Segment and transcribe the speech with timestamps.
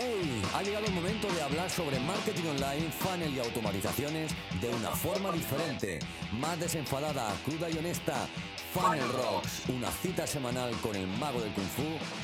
[0.00, 0.42] ¡Hey!
[0.54, 5.32] Ha llegado el momento de hablar sobre marketing online, funnel y automatizaciones de una forma
[5.32, 5.98] diferente,
[6.38, 8.28] más desenfadada, cruda y honesta.
[8.72, 11.82] Funnel Rocks, una cita semanal con el mago del kung fu,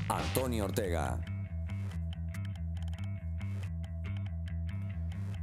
[0.08, 1.18] Antonio Ortega.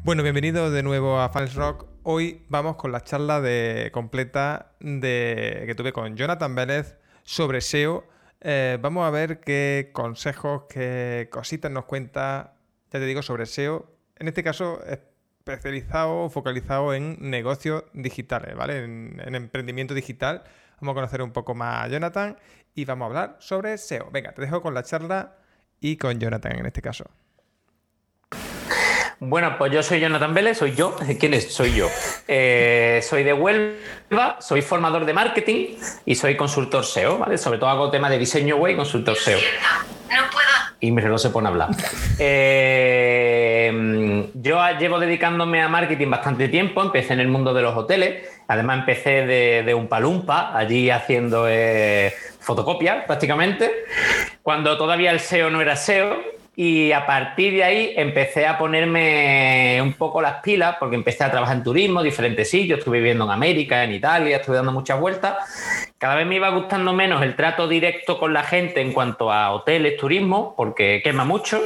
[0.06, 1.86] Bueno, bienvenido de nuevo a Funnel Rock.
[2.04, 3.42] Hoy vamos con la charla
[3.92, 8.06] completa que tuve con Jonathan Vélez sobre SEO.
[8.42, 12.56] Eh, vamos a ver qué consejos, qué cositas nos cuenta,
[12.92, 13.92] ya te digo, sobre SEO.
[14.18, 18.84] En este caso, especializado, focalizado en negocios digitales, ¿vale?
[18.84, 20.44] En emprendimiento digital.
[20.80, 22.38] Vamos a conocer un poco más a Jonathan
[22.74, 24.10] y vamos a hablar sobre SEO.
[24.12, 25.38] Venga, te dejo con la charla
[25.80, 27.06] y con Jonathan en este caso.
[29.24, 30.96] Bueno, pues yo soy Jonathan Vélez, soy yo.
[31.20, 31.54] ¿Quién es?
[31.54, 31.88] Soy yo.
[32.28, 35.76] Eh, soy de Huelva, soy formador de marketing
[36.06, 37.38] y soy consultor SEO, ¿vale?
[37.38, 39.38] Sobre todo hago temas de diseño web y consultor SEO.
[40.10, 40.48] No puedo.
[40.80, 41.70] Y mi reloj se pone a hablar.
[42.18, 43.72] Eh,
[44.34, 48.80] yo llevo dedicándome a marketing bastante tiempo, empecé en el mundo de los hoteles, además
[48.80, 53.86] empecé de, un palumpa, allí haciendo eh, fotocopias prácticamente,
[54.42, 59.80] cuando todavía el SEO no era SEO y a partir de ahí empecé a ponerme
[59.82, 63.32] un poco las pilas, porque empecé a trabajar en turismo, diferentes sitios, estuve viviendo en
[63.32, 65.38] América, en Italia, estuve dando muchas vueltas.
[65.98, 69.52] Cada vez me iba gustando menos el trato directo con la gente en cuanto a
[69.52, 71.62] hoteles, turismo, porque quema mucho,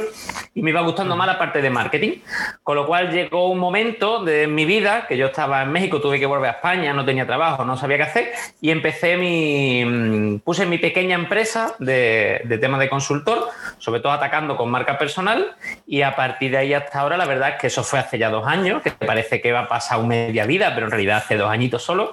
[0.54, 2.18] y me iba gustando más la parte de marketing.
[2.62, 6.20] Con lo cual llegó un momento de mi vida, que yo estaba en México, tuve
[6.20, 10.38] que volver a España, no tenía trabajo, no sabía qué hacer, y empecé mi.
[10.44, 13.48] puse mi pequeña empresa de, de tema de consultor,
[13.78, 17.50] sobre todo atacando con marca personal, y a partir de ahí hasta ahora, la verdad
[17.50, 20.08] es que eso fue hace ya dos años, que parece que va a pasar un
[20.08, 22.12] media vida, pero en realidad hace dos añitos solo,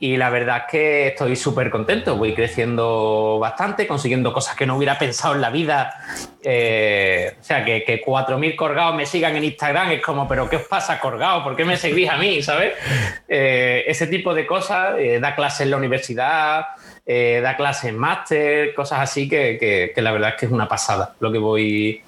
[0.00, 4.76] y la verdad es que estoy súper contento, voy creciendo bastante, consiguiendo cosas que no
[4.76, 5.94] hubiera pensado en la vida.
[6.42, 10.56] Eh, o sea, que, que 4.000 colgados me sigan en Instagram es como, pero ¿qué
[10.56, 11.42] os pasa, colgado?
[11.42, 12.42] ¿Por qué me seguís a mí?
[12.42, 12.74] ¿Sabes?
[13.28, 16.66] Eh, ese tipo de cosas, eh, da clases en la universidad,
[17.42, 21.32] da clases en máster, cosas así que, la verdad es que es una pasada lo
[21.32, 22.02] que voy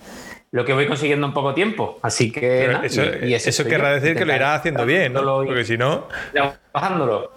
[0.52, 1.98] lo que voy consiguiendo en poco tiempo.
[2.02, 2.76] Así que.
[2.82, 5.22] eso, querrá decir que lo irás haciendo bien, ¿no?
[5.44, 6.08] Porque si no.
[6.72, 7.32] Bajándolo.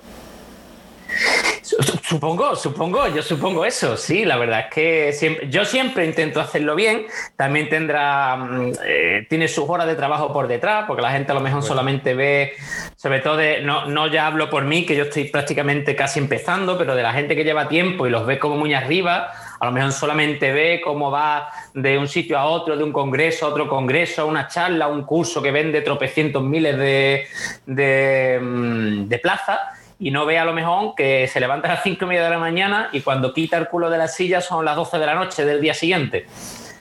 [2.06, 6.76] Supongo, supongo, yo supongo eso, sí, la verdad es que siempre, yo siempre intento hacerlo
[6.76, 7.06] bien,
[7.38, 11.36] también tendrá, mm, eh, tiene sus horas de trabajo por detrás, porque la gente a
[11.36, 12.56] lo mejor solamente ve,
[12.98, 16.78] sobre todo, de, no, no ya hablo por mí, que yo estoy prácticamente casi empezando,
[16.78, 19.32] pero de la gente que lleva tiempo y los ve como muy arriba,
[19.62, 23.46] a lo mejor solamente ve cómo va de un sitio a otro, de un congreso
[23.46, 27.28] a otro congreso, a una charla, a un curso que vende tropecientos miles de,
[27.66, 29.60] de, mm, de plazas
[30.04, 32.30] y no ve a lo mejor que se levanta a las 5 y media de
[32.30, 35.16] la mañana y cuando quita el culo de la silla son las 12 de la
[35.16, 36.26] noche del día siguiente.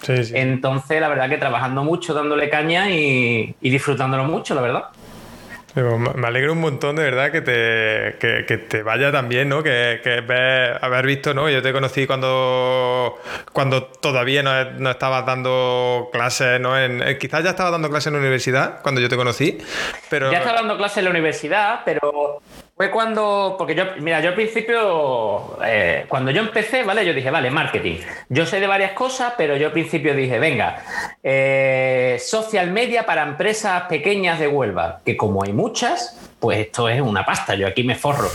[0.08, 4.84] Entonces, la verdad que trabajando mucho, dándole caña y, disfrutándolo mucho, la verdad.
[5.74, 9.62] Me alegro un montón de verdad que te, que, te vaya tan bien, ¿no?
[9.62, 10.18] Que, que
[10.82, 11.48] haber visto, ¿no?
[11.48, 13.20] Yo te conocí cuando,
[13.52, 16.76] cuando todavía no, no estabas dando clases, ¿no?
[16.76, 19.58] En, eh, quizás ya estabas dando clases en la universidad cuando yo te conocí,
[20.10, 20.32] pero...
[20.32, 22.42] Ya estaba dando clases en la universidad, pero
[22.82, 27.06] fue cuando, porque yo, mira, yo al principio, eh, cuando yo empecé, ¿vale?
[27.06, 27.98] Yo dije, vale, marketing.
[28.28, 30.82] Yo sé de varias cosas, pero yo al principio dije, venga,
[31.22, 37.00] eh, social media para empresas pequeñas de Huelva, que como hay muchas, pues esto es
[37.00, 38.28] una pasta, yo aquí me forro.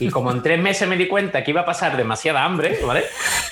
[0.00, 3.04] Y como en tres meses me di cuenta que iba a pasar demasiada hambre, ¿vale?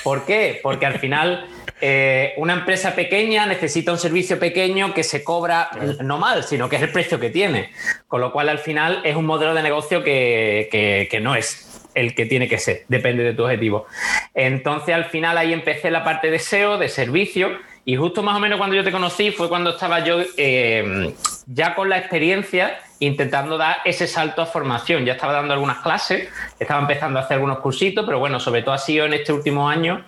[0.03, 0.59] ¿Por qué?
[0.61, 1.47] Porque al final
[1.81, 5.71] eh, una empresa pequeña necesita un servicio pequeño que se cobra
[6.03, 7.71] no mal, sino que es el precio que tiene.
[8.09, 12.17] Con lo cual al final es un modelo de negocio que, que no es el
[12.17, 13.87] que tiene que ser, depende de tu objetivo.
[14.35, 17.51] Entonces al final ahí empecé la parte de SEO, de servicio,
[17.85, 21.15] y justo más o menos cuando yo te conocí fue cuando estaba yo eh,
[21.47, 25.05] ya con la experiencia intentando dar ese salto a formación.
[25.05, 28.75] Ya estaba dando algunas clases, estaba empezando a hacer algunos cursitos, pero bueno, sobre todo
[28.75, 30.05] ha sido en este último año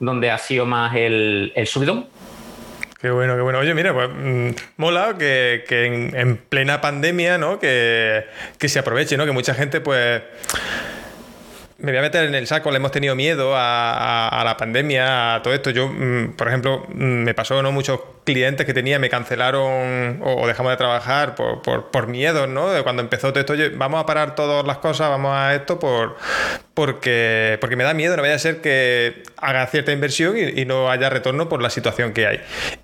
[0.00, 2.06] donde ha sido más el, subidón.
[3.00, 3.60] Qué bueno, qué bueno.
[3.60, 7.58] Oye, mira, pues mm, mola que, en, plena pandemia, ¿no?
[7.58, 8.26] Que,
[8.58, 9.24] que se aproveche, ¿no?
[9.24, 10.22] Que mucha gente, pues
[11.82, 15.42] me voy a meter en el saco, le hemos tenido miedo a, la pandemia, a
[15.42, 15.70] todo esto.
[15.70, 17.72] Yo, mm, por ejemplo, mm, me pasó, ¿no?
[17.72, 22.70] Muchos clientes que tenía me cancelaron o, dejamos de trabajar por, por, miedo, ¿no?
[22.70, 25.80] De cuando empezó todo esto, oye, vamos a parar todas las cosas, vamos a esto
[25.80, 26.16] por,
[26.72, 30.64] porque, porque me da miedo, no vaya a ser que haga cierta inversión y, y
[30.64, 32.40] no haya retorno por la situación que hay.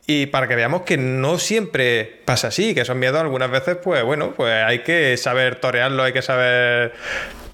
[0.09, 4.03] Y para que veamos que no siempre pasa así, que esos miedos algunas veces, pues
[4.03, 6.95] bueno, pues hay que saber torearlo, hay que saber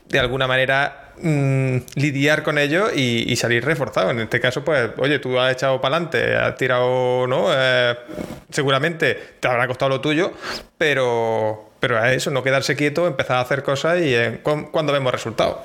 [0.08, 4.10] de alguna manera mm, lidiar con ello y, salir reforzado.
[4.10, 7.46] En este caso, pues, oye, tú has echado para adelante, has tirado, ¿no?
[7.50, 7.96] Eh,
[8.50, 10.32] seguramente te habrá costado lo tuyo,
[10.78, 15.56] pero, pero eso, no quedarse quieto, empezar a hacer cosas y eh, cuando vemos resultados.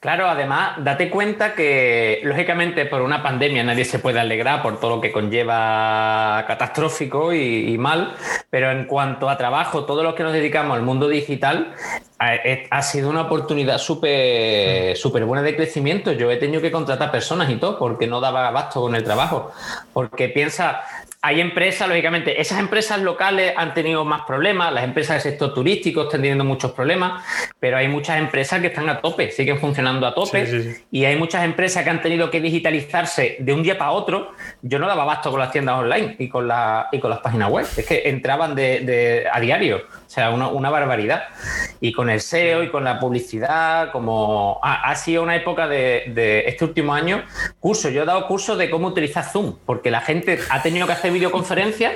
[0.00, 4.96] Claro, además, date cuenta que, lógicamente, por una pandemia nadie se puede alegrar por todo
[4.96, 8.14] lo que conlleva catastrófico y, mal,
[8.50, 11.74] pero en cuanto a trabajo, todos los que nos dedicamos al mundo digital,
[12.18, 16.12] ha, sido una oportunidad súper super buena de crecimiento.
[16.12, 19.52] Yo he tenido que contratar personas y todo porque no daba abasto con el trabajo.
[19.92, 20.82] Porque piensa,
[21.26, 26.02] hay empresas, lógicamente, esas empresas locales han tenido más problemas, las empresas del sector turístico
[26.02, 27.24] están teniendo muchos problemas,
[27.58, 31.44] pero hay muchas empresas que están a tope, siguen funcionando a tope, y hay muchas
[31.44, 34.34] empresas que han tenido que digitalizarse de un día para otro.
[34.62, 37.50] Yo no daba abasto con las tiendas online y con, la, y con las páginas
[37.50, 39.82] web, es que entraban de, a diario,
[40.16, 41.24] sea, una, barbaridad.
[41.80, 46.44] Y con el SEO y con la publicidad, como ha, sido una época de, de
[46.48, 47.22] este último año,
[47.60, 50.94] curso, yo he dado cursos de cómo utilizar Zoom, porque la gente ha tenido que
[50.94, 51.94] hacer videoconferencias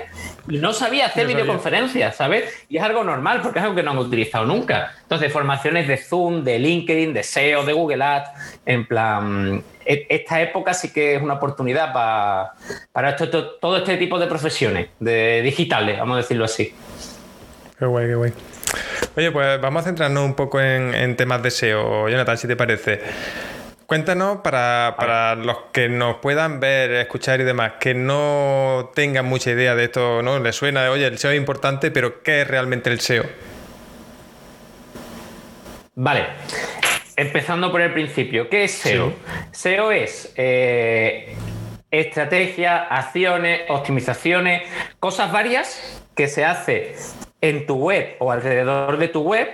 [0.49, 2.45] y no sabía hacer videoconferencias, ¿sabes?
[2.69, 4.93] Y es algo normal porque es algo que no han utilizado nunca.
[5.03, 8.31] Entonces, formaciones de Zoom, de LinkedIn, de SEO, de Google Ads,
[8.67, 12.53] en plan, e, esta época sí que es una oportunidad para,
[12.93, 16.73] para todo este tipo de profesiones, de digitales, vamos a decirlo así.
[17.81, 18.33] Qué guay, qué guay.
[19.17, 22.55] Oye, pues vamos a centrarnos un poco en, en temas de SEO, Jonathan, si te
[22.55, 23.01] parece.
[23.87, 29.75] Cuéntanos para, los que nos puedan ver, escuchar y demás, que no tengan mucha idea
[29.75, 30.39] de esto, ¿no?
[30.41, 33.25] Les suena oye, el SEO es importante, pero ¿qué es realmente el SEO?
[35.95, 36.27] Vale.
[37.17, 39.15] Empezando por el principio, ¿qué es SEO?
[39.53, 41.35] SEO es eh,
[41.91, 44.69] estrategia, acciones, optimizaciones,
[44.99, 46.95] cosas varias que se hace
[47.41, 49.49] en tu web o alrededor de tu web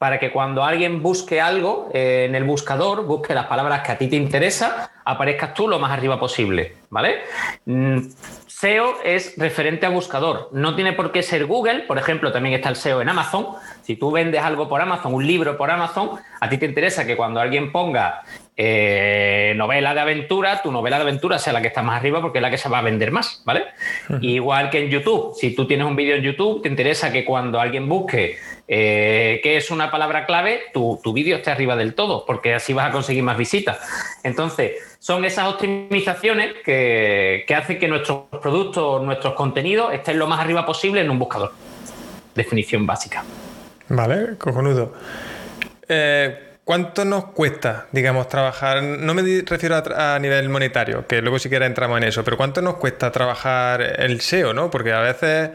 [0.00, 3.98] para que cuando alguien busque algo eh, en el buscador, busque las palabras que a
[3.98, 7.18] ti te interesa, aparezcas tú lo más arriba posible, ¿vale?
[7.66, 7.98] Mm,
[8.46, 12.70] SEO es referente a buscador, no tiene por qué ser Google, por ejemplo, también está
[12.70, 13.48] el SEO en Amazon.
[13.82, 17.16] Si tú vendes algo por Amazon, un libro por Amazon, a ti te interesa que
[17.16, 18.22] cuando alguien ponga
[18.62, 22.40] eh, novela de aventura, tu novela de aventura sea la que está más arriba porque
[22.40, 23.64] es la que se va a vender más, ¿vale?
[24.20, 27.58] Igual que en YouTube, si tú tienes un vídeo en YouTube, te interesa que cuando
[27.58, 28.36] alguien busque
[28.68, 32.90] eh, qué es una palabra clave, tu, vídeo esté arriba del todo, porque así vas
[32.90, 33.78] a conseguir más visitas.
[34.24, 40.66] Entonces, son esas optimizaciones que, hacen que nuestros productos, nuestros contenidos estén lo más arriba
[40.66, 41.52] posible en un buscador.
[42.34, 43.24] Definición básica.
[43.88, 44.92] Vale, cojonudo.
[45.88, 48.80] Eh, ¿Cuánto nos cuesta, digamos, trabajar?
[48.80, 52.76] No me refiero a, nivel monetario, que luego siquiera entramos en eso, pero ¿cuánto nos
[52.76, 54.70] cuesta trabajar el SEO, no?
[54.70, 55.50] Porque a veces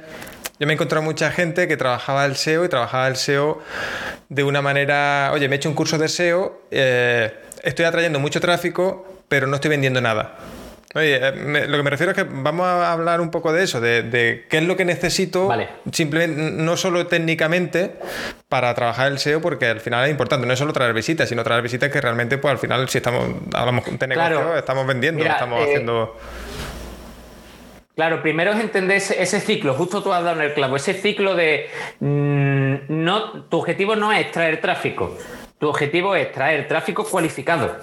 [0.60, 3.62] yo me he encontrado mucha gente que trabajaba el SEO y trabajaba el SEO
[4.28, 7.34] de una manera, oye, me he hecho un curso de SEO, eh,
[7.64, 10.36] estoy atrayendo mucho tráfico, pero no estoy vendiendo nada.
[10.96, 13.82] Oye, eh, lo que me refiero es que vamos a hablar un poco de eso,
[13.82, 15.52] de, qué es lo que necesito,
[15.92, 17.92] simplemente no solo técnicamente
[18.48, 21.44] para trabajar el SEO, porque al final es importante, no es solo traer visitas, sino
[21.44, 25.60] traer visitas que realmente, pues al final, si estamos, hablamos de negocio, estamos vendiendo, estamos
[25.60, 26.16] eh, haciendo.
[27.94, 31.36] Claro, primero es entender ese, ciclo, justo tú has dado en el clavo, ese ciclo
[31.36, 31.68] de
[32.00, 35.18] mm, no, tu objetivo no es traer tráfico,
[35.60, 37.78] tu objetivo es traer tráfico cualificado.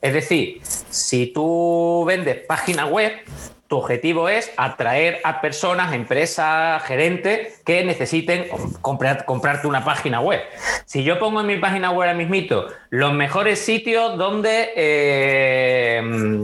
[0.00, 3.12] Es decir, si tú vendes página web,
[3.68, 8.46] tu objetivo es atraer a personas, empresas, gerentes que necesiten
[8.80, 10.40] comprar, comprarte una página web.
[10.84, 16.00] Si yo pongo en mi página web ahora mismito los mejores sitios donde, eh,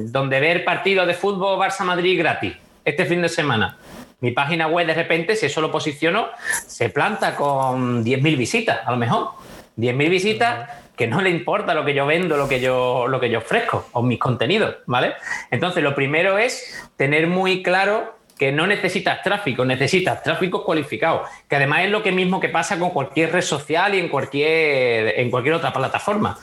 [0.06, 2.54] donde ver partidos de fútbol Barça-Madrid gratis
[2.84, 3.78] este fin de semana,
[4.18, 6.28] mi página web de repente, si eso lo posiciono,
[6.66, 9.30] se planta con 10.000 visitas, a lo mejor.
[9.76, 13.30] 10.000 visitas que no le importa lo que yo vendo, lo que yo, lo que
[13.30, 15.14] yo ofrezco o mis contenidos, ¿vale?
[15.50, 21.56] Entonces, lo primero es tener muy claro que no necesitas tráfico, necesitas tráfico cualificado, que
[21.56, 25.30] además es lo que mismo que pasa con cualquier red social y en cualquier, en
[25.30, 26.38] cualquier otra plataforma.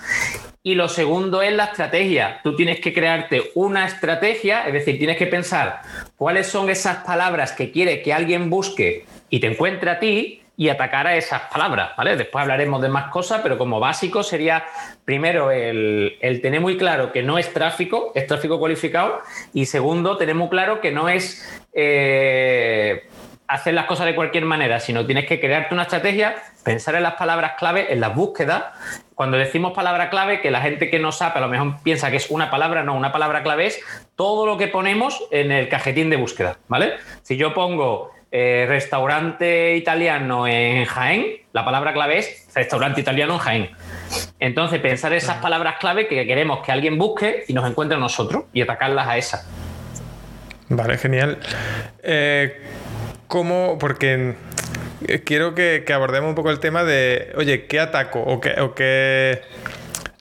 [0.63, 2.41] Y lo segundo es la estrategia.
[2.43, 5.81] Tú tienes que crearte una estrategia, es decir, tienes que pensar
[6.15, 10.67] cuáles son esas palabras que quiere que alguien busque y te encuentre a ti y
[10.67, 12.17] atacar a esas palabras, ¿vale?
[12.17, 14.65] Después hablaremos de más cosas, pero como básico sería
[15.05, 19.21] primero el, tener muy claro que no es tráfico, es tráfico cualificado,
[19.53, 23.07] y segundo, tener muy claro que no es eh,
[23.47, 26.35] hacer las cosas de cualquier manera, sino tienes que crearte una estrategia,
[26.65, 28.65] pensar en las palabras clave, en las búsquedas.
[29.15, 32.17] Cuando decimos palabra clave, que la gente que no sabe a lo mejor piensa que
[32.17, 33.79] es una palabra, no, una palabra clave es
[34.17, 36.95] todo lo que ponemos en el cajetín de búsqueda, ¿vale?
[37.21, 43.39] Si yo pongo eh, restaurante italiano en Jaén, la palabra clave es restaurante italiano en
[43.39, 43.69] Jaén.
[44.39, 48.45] Entonces, pensar esas palabras clave que queremos que alguien busque y nos encuentre a nosotros
[48.53, 49.47] y atacarlas a esas.
[50.69, 51.39] Vale, genial.
[52.03, 52.61] Eh,
[53.27, 53.77] ¿Cómo?
[53.79, 54.35] Porque
[55.07, 58.21] eh, quiero que, abordemos un poco el tema de, oye, ¿qué ataco?
[58.21, 59.41] O qué,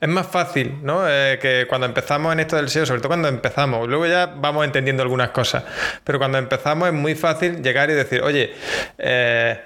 [0.01, 1.09] es más fácil, ¿no?
[1.09, 4.65] Eh, que cuando empezamos en esto del SEO, sobre todo cuando empezamos, luego ya vamos
[4.65, 5.65] entendiendo algunas cosas,
[6.05, 8.55] pero cuando empezamos es muy fácil llegar y decir, oye,
[8.97, 9.61] eh,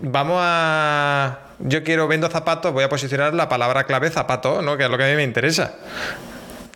[0.00, 1.38] vamos a...
[1.60, 4.76] Yo quiero vendo zapatos, voy a posicionar la palabra clave zapato, ¿no?
[4.76, 5.74] Que es lo que a mí me interesa.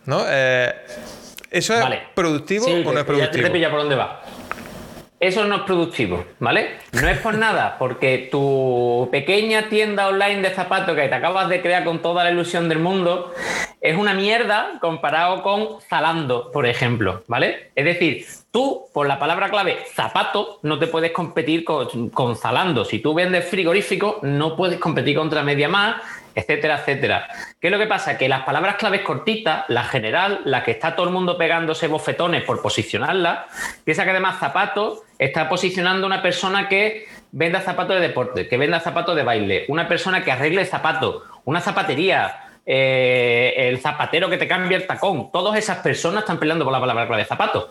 [0.04, 0.26] ¿No?
[0.28, 1.84] ¿Eso es
[2.14, 3.44] productivo o no es productivo?
[3.44, 4.21] te pilla por dónde va
[5.22, 6.78] eso no es productivo, ¿vale?
[7.00, 11.62] No es por nada, porque tu pequeña tienda online de zapatos que te acabas de
[11.62, 13.32] crear con toda la ilusión del mundo
[13.80, 17.70] es una mierda comparado con Zalando, por ejemplo, ¿vale?
[17.76, 22.84] Es decir, tú, por la palabra clave zapato, no te puedes competir con, con Zalando.
[22.84, 26.02] Si tú vendes frigorífico, no puedes competir contra Media Más,
[26.34, 27.28] etcétera, etcétera.
[27.60, 28.18] ¿Qué es lo que pasa?
[28.18, 32.42] Que las palabras claves cortitas, la general, la que está todo el mundo pegándose bofetones
[32.44, 33.46] por posicionarla,
[33.84, 38.80] piensa que además zapato está posicionando una persona que venda zapatos de deporte, que venda
[38.80, 44.46] zapatos de baile, una persona que arregle zapatos, una zapatería, eh, el zapatero que te
[44.46, 45.32] cambia el tacón.
[45.32, 47.70] Todas esas personas están peleando por la palabra clave zapato.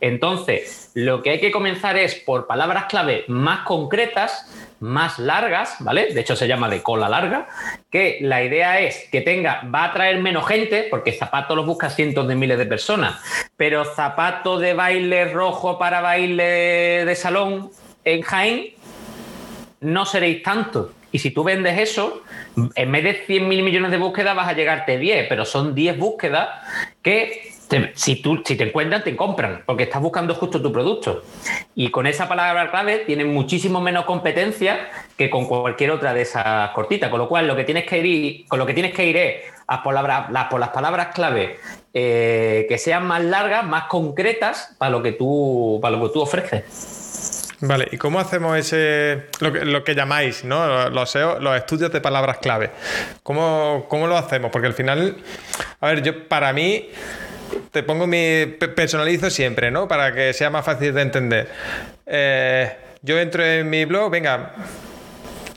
[0.00, 4.50] Entonces, lo que hay que comenzar es por palabras clave más concretas,
[4.82, 6.12] más largas, ¿vale?
[6.12, 7.46] De hecho, se llama de cola larga,
[7.90, 11.88] que la idea es que tenga, va a atraer menos gente, porque zapatos los busca
[11.88, 13.22] cientos de miles de personas,
[13.56, 17.70] pero zapato de baile rojo para baile de salón
[18.04, 18.66] en Jaén,
[19.80, 20.90] no seréis tantos.
[21.12, 22.22] Y si tú vendes eso,
[22.74, 25.98] en vez de 100 mil millones de búsquedas vas a llegarte 10, pero son 10
[25.98, 26.48] búsquedas
[27.02, 27.51] que
[27.94, 28.16] si,
[28.56, 31.22] te encuentran, te compran, porque estás buscando justo tu producto.
[31.74, 36.70] Y con esa palabra clave tienes muchísimo menos competencia que con cualquier otra de esas
[36.70, 37.10] cortitas.
[37.10, 39.44] Con lo cual, lo que tienes que ir, con lo que tienes que ir es
[39.66, 39.82] a
[40.30, 41.58] las, por las palabras clave
[41.94, 46.20] eh, que sean más largas, más concretas para lo que tú, para lo que tú
[46.20, 46.64] ofreces.
[47.64, 50.90] Vale, ¿y cómo hacemos ese, lo que, llamáis, ¿no?
[50.90, 52.72] Los, los estudios de palabras clave?
[53.22, 54.50] ¿Cómo, ¿Cómo lo hacemos?
[54.50, 55.18] Porque al final,
[55.80, 56.88] a ver, yo para mí,
[57.70, 58.46] te pongo mi.
[58.46, 59.88] personalizo siempre, ¿no?
[59.88, 61.48] Para que sea más fácil de entender.
[62.06, 62.70] Eh,
[63.02, 64.52] yo entro en mi blog, venga.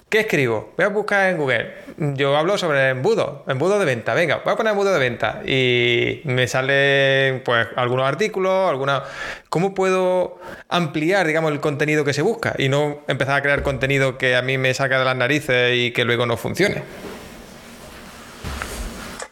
[0.10, 0.74] ¿Qué escribo?
[0.78, 1.74] Voy a buscar en Google.
[1.98, 4.14] Yo hablo sobre embudo, embudo de venta.
[4.14, 5.42] Venga, voy a poner embudo de venta.
[5.46, 9.04] Y me salen pues algunos artículos, alguna.
[9.50, 12.56] ¿Cómo puedo ampliar, digamos, el contenido que se busca?
[12.58, 15.92] Y no empezar a crear contenido que a mí me saca de las narices y
[15.92, 16.84] que luego no funcione.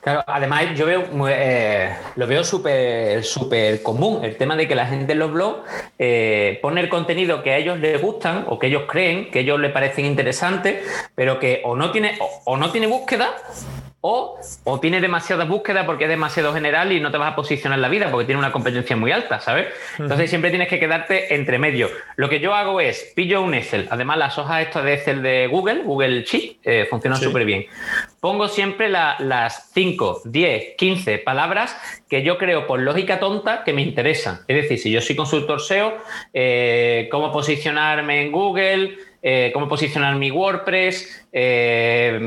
[0.03, 0.85] Claro, además yo
[1.29, 5.61] eh, lo veo súper súper común, el tema de que la gente en los blogs
[5.97, 9.41] eh, pone el contenido que a ellos les gustan o que ellos creen, que a
[9.43, 13.33] ellos les parecen interesantes, pero que o no tiene, o no tiene búsqueda
[14.05, 14.37] o,
[14.81, 17.87] tiene demasiadas búsquedas porque es demasiado general y no te vas a posicionar en la
[17.87, 19.67] vida porque tiene una competencia muy alta, ¿sabes?
[19.97, 21.89] Entonces siempre tienes que quedarte entre medio.
[22.17, 25.47] Lo que yo hago es, pillo un Excel, además las hojas estas de Excel de
[25.47, 27.65] Google, Google Sheet, eh, funcionan súper bien.
[28.19, 31.77] Pongo siempre las 5, 10, 15 palabras
[32.09, 34.41] que yo creo por lógica tonta que me interesan.
[34.49, 35.93] Es decir, si yo soy consultor SEO,
[36.33, 42.19] eh, cómo posicionarme en Google, eh, cómo posicionar mi WordPress, eh,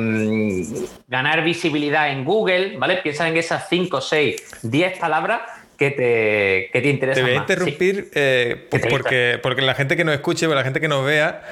[1.07, 2.97] ganar visibilidad en Google, ¿vale?
[3.03, 5.43] Piensa en esas 5, 6, 10 palabras
[5.77, 7.23] que te, que te interesan.
[7.23, 10.89] Te voy a interrumpir eh, porque, porque la gente que nos escuche la gente que
[10.89, 11.43] nos vea,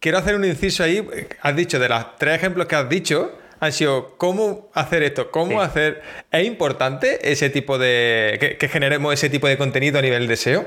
[0.00, 1.06] quiero hacer un inciso ahí.
[1.40, 5.62] Has dicho, de los tres ejemplos que has dicho, han sido cómo hacer esto, cómo
[5.62, 6.02] hacer.
[6.32, 8.38] ¿Es importante ese tipo de.
[8.40, 10.64] Que, que, generemos ese tipo de contenido a nivel de SEO?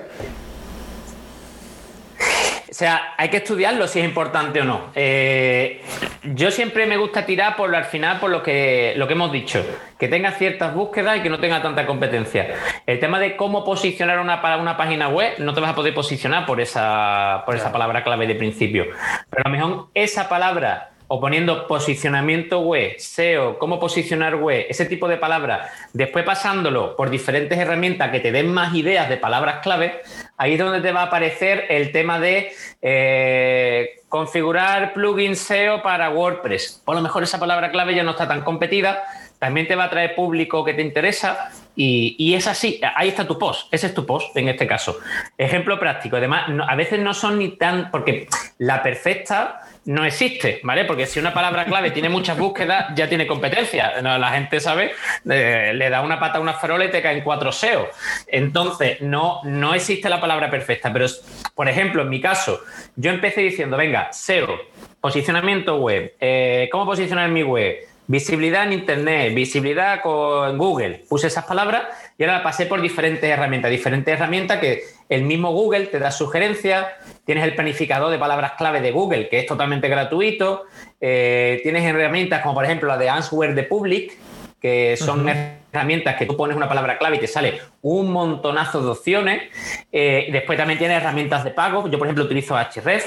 [2.70, 4.92] O sea, hay que estudiarlo si es importante o no.
[4.94, 5.82] Eh,
[6.24, 9.66] yo siempre me gusta tirar por al final por lo que, lo que hemos dicho,
[9.98, 12.56] que tenga ciertas búsquedas y que no tenga tanta competencia.
[12.86, 15.94] El tema de cómo posicionar una, para una página web, no te vas a poder
[15.94, 18.86] posicionar por esa, por esa palabra clave de principio.
[19.30, 24.86] Pero a lo mejor esa palabra o poniendo posicionamiento web, SEO, cómo posicionar web, ese
[24.86, 29.60] tipo de palabras, después pasándolo por diferentes herramientas que te den más ideas de palabras
[29.62, 30.02] clave,
[30.38, 36.10] ahí es donde te va a aparecer el tema de eh, configurar plugin SEO para
[36.10, 36.82] WordPress.
[36.84, 39.04] Por lo mejor esa palabra clave ya no está tan competida,
[39.40, 43.38] también te va a traer público que te interesa y, es así, ahí está tu
[43.38, 44.98] post, ese es tu post en este caso.
[45.38, 50.84] Ejemplo práctico, además, a veces no son ni tan, porque la perfecta no existe, ¿vale?
[50.84, 54.02] Porque si una palabra clave tiene muchas búsquedas, ya tiene competencia.
[54.02, 54.92] La gente sabe,
[55.30, 57.90] eh, le da una pata a una farola y te caen cuatro SEO.
[58.28, 61.08] Entonces, no, no existe la palabra perfecta, pero
[61.56, 62.62] Por ejemplo, en mi caso,
[62.98, 64.60] yo empecé diciendo, venga, SEO,
[65.00, 67.78] posicionamiento web, eh, ¿cómo posicionar mi web?
[68.10, 71.04] Visibilidad en Internet, visibilidad con Google.
[71.10, 71.84] Puse esas palabras
[72.18, 73.70] y ahora la pasé por diferentes herramientas.
[73.70, 76.86] Diferentes herramientas que el mismo Google te da sugerencias.
[77.26, 80.64] Tienes el planificador de palabras clave de Google, que es totalmente gratuito.
[81.02, 84.18] Eh, tienes herramientas como, por ejemplo, la de Answer the Public,
[84.62, 88.90] que son herramientas que tú pones una palabra clave y te sale un montonazo de
[88.90, 89.44] opciones.
[89.92, 91.90] Eh, después también tienes herramientas de pago.
[91.90, 93.06] Yo, por ejemplo, utilizo Href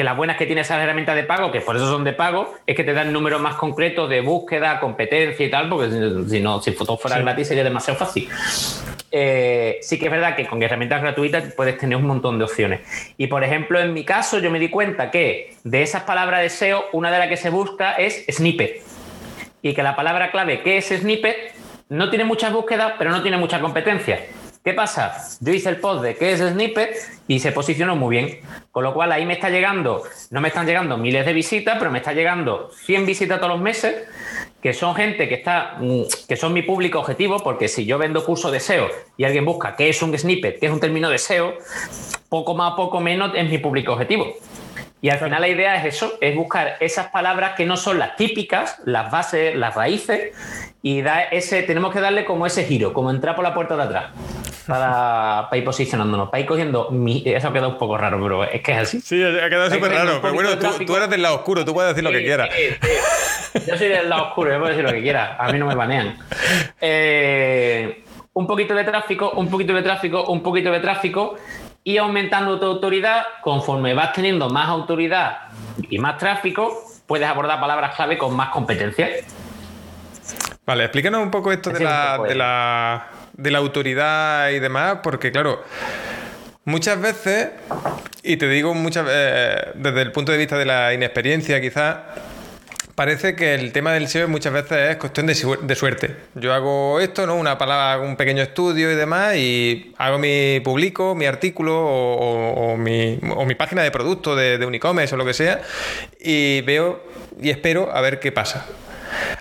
[0.00, 2.54] que las buenas que tiene esas herramientas de pago, que por eso son de pago,
[2.66, 5.90] es que te dan números más concretos de búsqueda, competencia y tal, porque
[6.26, 8.26] si no, si todo fuera gratis sería demasiado fácil.
[9.12, 12.80] Eh, sí que es verdad que con herramientas gratuitas puedes tener un montón de opciones.
[13.18, 16.48] Y por ejemplo, en mi caso, yo me di cuenta que de esas palabras de
[16.48, 18.80] SEO, una de las que se busca es snippet.
[19.60, 21.52] Y que la palabra clave que es snippet
[21.90, 24.18] no tiene muchas búsquedas, pero no tiene mucha competencia.
[24.62, 25.16] ¿Qué pasa?
[25.40, 26.94] Yo hice el post de qué es snippet
[27.26, 28.40] y se posicionó muy bien.
[28.70, 31.90] Con lo cual ahí me está llegando, no me están llegando miles de visitas, pero
[31.90, 34.06] me está llegando 100 visitas todos los meses,
[34.60, 38.22] que son gente que está, mm, que son mi público objetivo, porque si yo vendo
[38.22, 41.16] curso de SEO y alguien busca qué es un snippet, qué es un término de
[41.16, 41.54] SEO,
[42.28, 44.26] poco más, poco menos es mi público objetivo.
[45.02, 48.16] Y al final la idea es eso, es buscar esas palabras que no son las
[48.16, 50.34] típicas, las bases, las raíces,
[50.82, 53.82] y da ese, tenemos que darle como ese giro, como entrar por la puerta de
[53.82, 54.04] atrás
[54.70, 56.90] para, ir posicionándonos, para ir cogiendo.
[57.24, 59.00] Eso ha quedado un poco raro, pero es que es así.
[59.00, 60.20] Sí, ha quedado súper raro.
[60.22, 62.50] Pero bueno, tú, eres del lado oscuro, tú puedes decir lo que quieras.
[63.66, 65.36] Yo soy del lado oscuro, yo puedo decir lo que quiera.
[65.38, 66.18] A mí no me banean.
[66.82, 71.36] Eh, un poquito de tráfico, un poquito de tráfico, un poquito de tráfico
[71.84, 75.38] y aumentando tu autoridad, conforme vas teniendo más autoridad
[75.88, 79.08] y más tráfico, puedes abordar palabras clave con más competencia.
[80.66, 83.08] Vale, explícanos un poco esto de la
[83.40, 85.64] de la autoridad y demás, porque claro,
[86.64, 87.50] muchas veces,
[88.22, 91.96] y te digo muchas veces, desde el punto de vista de la inexperiencia quizás,
[93.00, 96.16] parece que el tema del SEO muchas veces es cuestión de, suerte.
[96.34, 97.34] Yo hago esto, ¿no?
[97.34, 103.18] Una palabra, un pequeño estudio y demás, y hago mi publico, mi artículo o, mi,
[103.34, 105.62] o mi, página de producto de, de un e-commerce o lo que sea,
[106.20, 107.02] y veo
[107.40, 108.66] y espero a ver qué pasa.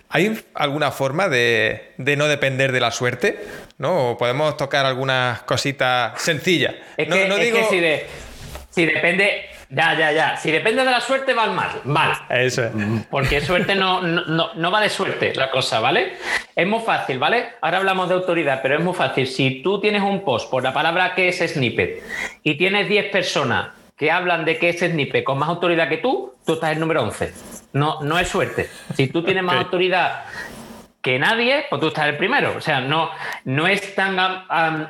[0.07, 3.39] ¿Hay alguna forma de, no depender de la suerte?
[3.77, 4.11] ¿No?
[4.11, 6.75] ¿O podemos tocar algunas cositas sencillas?
[6.95, 7.65] Es que,
[8.71, 10.37] si, depende, ya, ya, ya.
[10.37, 11.69] Si depende de la suerte, va mal.
[11.83, 12.13] Mal.
[12.29, 12.71] Eso
[13.09, 16.17] Porque suerte no, no, no, va de suerte la cosa, ¿vale?
[16.55, 17.53] Es muy fácil, ¿vale?
[17.61, 19.27] Ahora hablamos de autoridad, pero es muy fácil.
[19.27, 22.03] Si tú tienes un post por la palabra que es snippet
[22.43, 26.33] y tienes 10 personas que hablan de que es snippet con más autoridad que tú,
[26.45, 27.33] tú estás el número 11.
[27.73, 28.69] No, no es suerte.
[28.95, 30.23] Si tú tienes más autoridad
[31.01, 32.55] que nadie, pues tú estás el primero.
[32.57, 33.09] O sea, no,
[33.45, 34.15] no, es tan,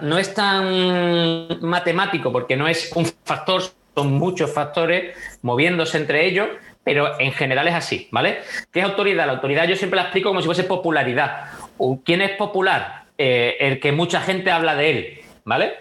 [0.01, 3.63] no es tan matemático porque no es un factor,
[3.99, 6.47] son muchos factores moviéndose entre ellos,
[6.85, 8.39] pero en general es así, ¿vale?
[8.71, 9.25] ¿Qué es autoridad?
[9.25, 11.47] La autoridad yo siempre la explico como si fuese popularidad.
[12.05, 13.03] ¿Quién es popular?
[13.17, 15.73] Eh, el que mucha gente habla de él, ¿vale?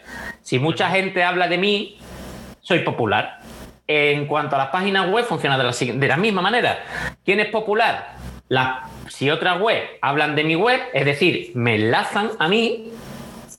[0.43, 1.99] Si mucha gente habla de mí,
[2.61, 3.39] soy popular.
[3.87, 6.85] En cuanto a las páginas web, funciona de la, de la misma manera.
[7.25, 8.17] ¿Quién es popular?
[9.09, 12.91] si otras web hablan de mi web, es decir, me enlazan a mí,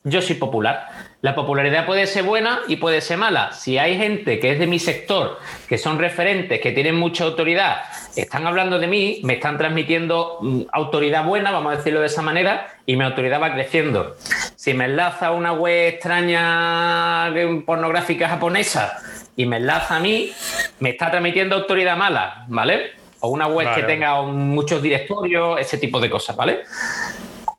[0.04, 0.89] yo soy popular.
[1.21, 3.51] La popularidad puede ser buena y puede ser mala.
[3.51, 7.82] Si hay gente que es de mi sector, que son referentes, que tienen mucha autoridad,
[8.15, 12.21] están hablando de mí, me están transmitiendo mm, autoridad buena, vamos a decirlo de esa
[12.21, 14.15] manera, y mi autoridad va creciendo.
[14.55, 17.34] Si me enlaza una web extraña
[17.65, 19.01] pornográfica japonesa
[19.36, 20.32] y me enlaza a mí,
[20.79, 22.91] me está transmitiendo autoridad mala, ¿vale?
[23.19, 26.62] O una web que tenga muchos directorios, ese tipo de cosas, ¿vale?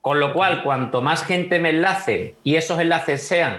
[0.01, 3.59] Con lo cual, cuanto más gente me enlace y esos enlaces sean,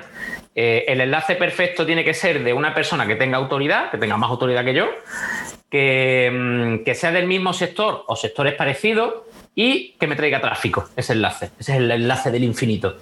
[0.55, 4.17] eh, el enlace perfecto tiene que ser de una persona que tenga autoridad, que tenga
[4.17, 4.87] más autoridad que yo,
[5.69, 9.13] que, mm, que sea del mismo sector o sectores parecidos
[9.53, 11.51] y que me traiga tráfico, ese enlace.
[11.59, 12.97] Ese es el enlace del infinito.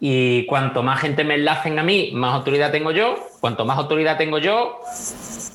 [0.00, 3.16] Y cuanto más gente me enlacen a mí, más autoridad tengo yo.
[3.40, 4.80] Cuanto más autoridad tengo yo,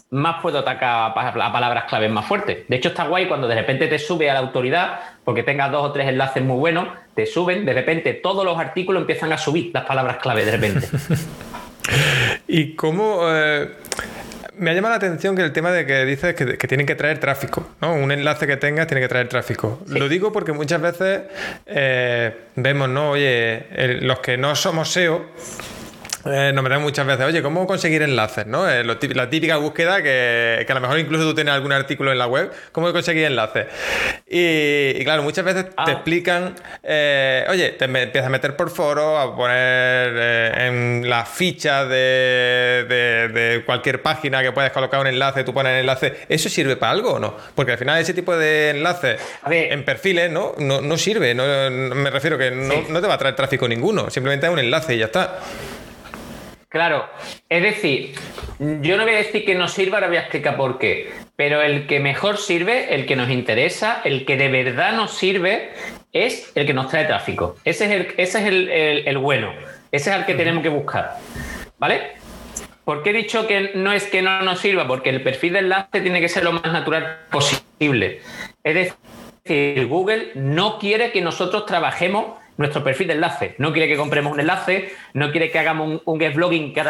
[0.09, 2.67] más puedo atacar a palabras claves más fuertes.
[2.67, 5.89] De hecho, está guay cuando de repente te sube a la autoridad, porque tengas dos
[5.89, 9.71] o tres enlaces muy buenos, te suben, de repente todos los artículos empiezan a subir
[9.73, 10.87] las palabras clave de repente.
[12.47, 13.21] ¿Y cómo...
[13.29, 13.69] Eh,
[14.57, 17.19] me ha llamado la atención que el tema de que dices que, tienen que traer
[17.19, 17.95] tráfico, ¿no?
[17.95, 19.79] Un enlace que tengas tiene que traer tráfico.
[19.87, 21.21] Lo digo porque muchas veces
[21.65, 23.11] eh, vemos, ¿no?
[23.11, 23.65] Oye,
[24.01, 25.25] los que no somos SEO
[26.25, 28.47] eh, nos metemos muchas veces, oye, ¿cómo conseguir enlaces?
[28.47, 28.69] ¿no?
[28.69, 32.27] Eh, la típica búsqueda que, a lo mejor incluso tú tienes algún artículo en la
[32.27, 33.67] web, ¿cómo conseguir enlaces?
[34.29, 35.91] Y, claro, muchas veces te ah.
[35.91, 43.63] explican, eh, oye, te empiezas a meter por foro, a poner en la ficha de,
[43.65, 47.13] cualquier página que puedas colocar un enlace, tú pones el enlace, ¿eso sirve para algo
[47.13, 47.35] o no?
[47.53, 52.37] Porque al final ese tipo de enlaces en perfiles no, no, sirve, no, me refiero
[52.37, 55.05] que no, no te va a traer tráfico ninguno, simplemente es un enlace y ya
[55.05, 55.39] está.
[56.73, 57.07] Claro,
[57.49, 58.15] es decir,
[58.57, 61.61] yo no voy a decir que no sirva, ahora voy a explicar por qué, pero
[61.61, 65.69] el que mejor sirve, el que nos interesa, el que de verdad nos sirve,
[66.13, 67.57] es el que nos trae tráfico.
[67.63, 69.53] Ese es el, ese es el, bueno,
[69.91, 71.17] ese es el que tenemos que buscar.
[71.77, 72.13] ¿Vale?
[72.83, 74.87] ¿Por qué he dicho que no es que no nos sirva?
[74.87, 78.21] Porque el perfil de enlace tiene que ser lo más natural posible.
[78.63, 78.73] Es
[79.45, 83.55] decir, Google no quiere que nosotros trabajemos nuestro perfil de enlace.
[83.57, 86.83] No quiere que compremos un enlace, no quiere que hagamos un, guest blogging, que,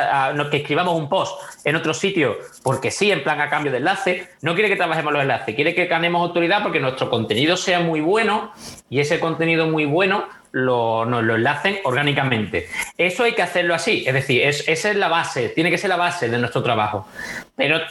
[0.52, 4.28] que, escribamos un post en otro sitio porque sí, en plan a cambio de enlace.
[4.42, 8.02] No quiere que trabajemos los enlaces, quiere que ganemos autoridad porque nuestro contenido sea muy
[8.02, 8.52] bueno
[8.90, 12.70] y ese contenido muy bueno lo, nos lo enlacen orgánicamente.
[12.98, 15.98] Eso hay que hacerlo así, es decir, esa es la base, tiene que ser la
[15.98, 17.08] base de nuestro trabajo.
[17.56, 17.82] Pero,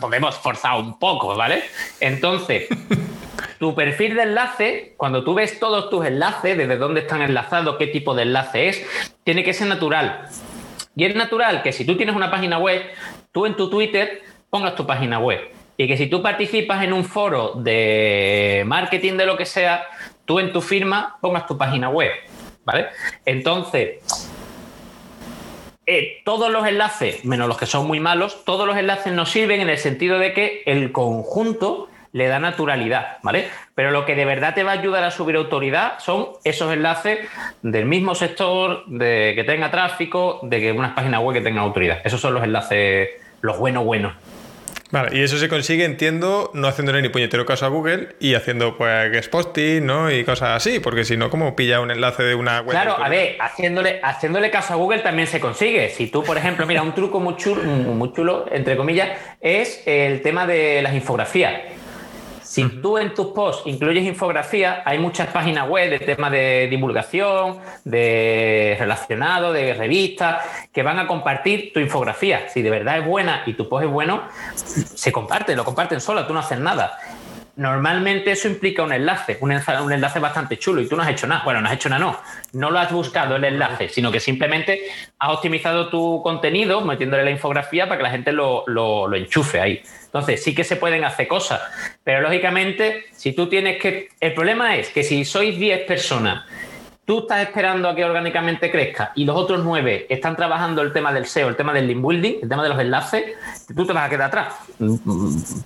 [0.00, 1.62] podemos forzar un poco, ¿vale?
[2.00, 2.66] Entonces.
[3.58, 7.88] Tu perfil de enlace, cuando tú ves todos tus enlaces, desde dónde están enlazados, qué
[7.88, 8.86] tipo de enlace es,
[9.22, 10.28] tiene que ser natural.
[10.96, 12.82] Y es natural que si tú tienes una página web,
[13.32, 15.40] tú en tu Twitter pongas tu página web.
[15.76, 19.86] Y que si tú participas en un foro de marketing de lo que sea,
[20.30, 22.12] tú en tu firma pongas tu página web.
[22.64, 22.86] ¿Vale?
[23.26, 23.96] Entonces,
[25.84, 29.60] eh, todos los enlaces, menos los que son muy malos, todos los enlaces nos sirven
[29.60, 33.48] en el sentido de que el conjunto le da naturalidad, ¿vale?
[33.74, 37.18] Pero lo que de verdad te va a ayudar a subir autoridad son esos enlaces
[37.62, 42.02] del mismo sector, de que tenga tráfico, de que unas páginas web que tengan autoridad.
[42.04, 43.08] Esos son los enlaces,
[43.40, 44.12] los buenos, buenos.
[44.90, 48.76] Vale, y eso se consigue, entiendo, no haciéndole ni puñetero caso a Google y haciendo
[48.76, 50.10] pues posting, ¿no?
[50.10, 52.70] Y cosas así, porque si no, ¿cómo pilla un enlace de una web?
[52.70, 55.88] Claro, a ver, haciéndole, haciéndole caso a Google también se consigue.
[55.90, 60.22] Si tú, por ejemplo, mira, un truco muy chulo, muy chulo, entre comillas, es el
[60.22, 61.52] tema de las infografías.
[62.50, 67.60] Si tú en tus posts incluyes infografía, hay muchas páginas web de temas de divulgación,
[67.84, 72.48] de relacionado, de revistas, que van a compartir tu infografía.
[72.48, 74.24] Si de verdad es buena y tu post es bueno,
[74.56, 76.98] se comparte, lo comparten sola, tú no haces nada.
[77.60, 81.10] Normalmente eso implica un enlace, un enlace, un enlace bastante chulo y tú no has
[81.10, 81.42] hecho nada.
[81.44, 82.18] Bueno, no has hecho nada, no.
[82.54, 84.84] No lo has buscado el enlace, sino que simplemente
[85.18, 89.82] has optimizado tu contenido metiéndole la infografía para que la gente lo, lo enchufe ahí.
[90.06, 91.60] Entonces, sí que se pueden hacer cosas,
[92.02, 94.08] pero lógicamente, si tú tienes que...
[94.18, 96.46] El problema es que si sois 10 personas,
[97.10, 101.12] tú estás esperando a que orgánicamente crezca y los otros 9 están trabajando el tema
[101.12, 103.24] del SEO, el tema del link building, el tema de los enlaces,
[103.74, 104.54] tú te vas a quedar atrás.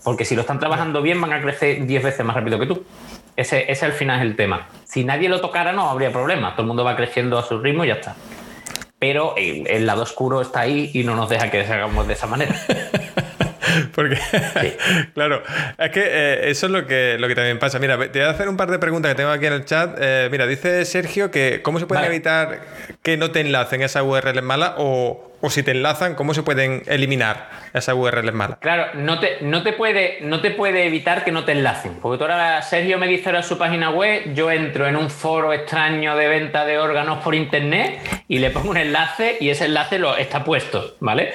[0.02, 2.82] Porque si lo están trabajando bien, van a crecer 10 veces más rápido que tú.
[3.36, 4.68] Ese, ese al final es el tema.
[4.84, 6.52] Si nadie lo tocara, no habría problema.
[6.52, 8.16] Todo el mundo va creciendo a su ritmo y ya está.
[8.98, 12.58] Pero el, lado oscuro está ahí y no nos deja que hagamos de esa manera.
[13.94, 14.18] Porque,
[15.14, 15.42] claro,
[15.78, 17.78] es que eh, eso es lo que, lo que también pasa.
[17.78, 19.96] Mira, te voy a hacer un par de preguntas que tengo aquí en el chat.
[20.00, 22.60] Eh, mira, dice Sergio que cómo se puede evitar
[23.02, 26.82] que no te enlacen esa URL mala o, o si te enlazan, ¿cómo se pueden
[26.86, 28.56] eliminar esas URLs malas?
[28.60, 31.98] Claro, no te, no te, puede, no te puede evitar que no te enlacen.
[32.00, 35.52] Porque tú ahora, Sergio me dice ahora su página web, yo entro en un foro
[35.52, 39.98] extraño de venta de órganos por internet y le pongo un enlace y ese enlace
[39.98, 41.34] lo está puesto, ¿vale?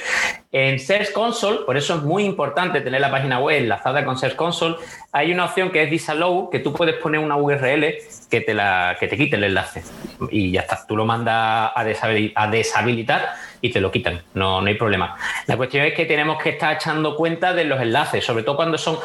[0.52, 4.36] En Search Console, por eso es muy importante tener la página web enlazada con Search
[4.36, 4.78] Console,
[5.12, 7.86] hay una opción que es Disallow, que tú puedes poner una URL
[8.32, 9.84] que te, la, que te quite el enlace.
[10.32, 13.30] Y ya está, tú lo mandas a deshabilitar
[13.62, 15.18] y te lo quitan, no, no hay problema.
[15.48, 18.78] La cuestión es que tenemos que estar echando cuenta de los enlaces, sobre todo cuando
[18.78, 18.98] son...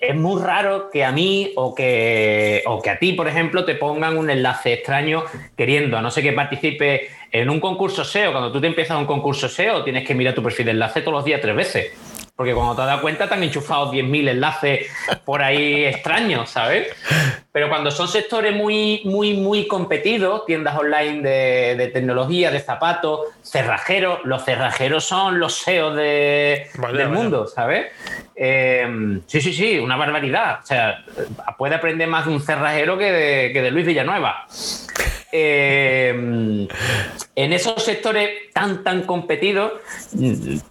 [0.00, 3.74] Es muy raro que a mí o que, o que a ti, por ejemplo, te
[3.74, 5.24] pongan un enlace extraño
[5.56, 8.32] queriendo, a no ser que participe en un concurso SEO.
[8.32, 11.14] Cuando tú te empiezas un concurso SEO, tienes que mirar tu perfil de enlace todos
[11.14, 11.92] los días tres veces.
[12.38, 14.86] Porque cuando te das cuenta te han enchufado 10.000 enlaces
[15.24, 16.86] por ahí extraños, ¿sabes?
[17.58, 21.22] Pero cuando son sectores muy, muy, muy competidos, tiendas online
[21.76, 27.88] de, tecnología, de zapatos, cerrajeros, los cerrajeros son los de, del mundo, ¿sabes?
[28.36, 30.60] Eh, sí, sí, sí, una barbaridad.
[30.62, 31.04] O sea,
[31.56, 34.46] puede aprender más de un cerrajero que de, que de Luis Villanueva.
[35.30, 36.08] Eh,
[37.34, 39.72] en esos sectores tan, tan competidos,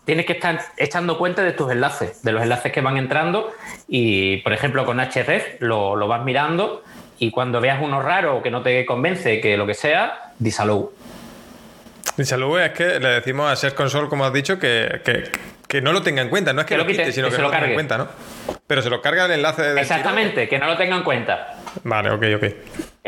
[0.06, 3.54] tienes que estar echando cuenta de tus enlaces, de los enlaces que van entrando
[3.88, 6.84] y, por ejemplo, con HRF lo, lo vas mirando
[7.20, 10.92] y cuando veas uno raro que no te convence, que lo que sea, disallow.
[12.18, 15.02] Mi salud es que le decimos a Search Console, como has dicho, que,
[15.68, 16.52] que, no lo tenga en cuenta.
[16.52, 17.68] No es que, lo, quite, sino que, se lo, cargue.
[17.68, 18.08] en cuenta, ¿no?
[18.66, 19.80] Pero se lo carga el enlace de.
[19.80, 21.60] Exactamente, que no lo tenga en cuenta.
[21.84, 22.46] Vale, ok, ok.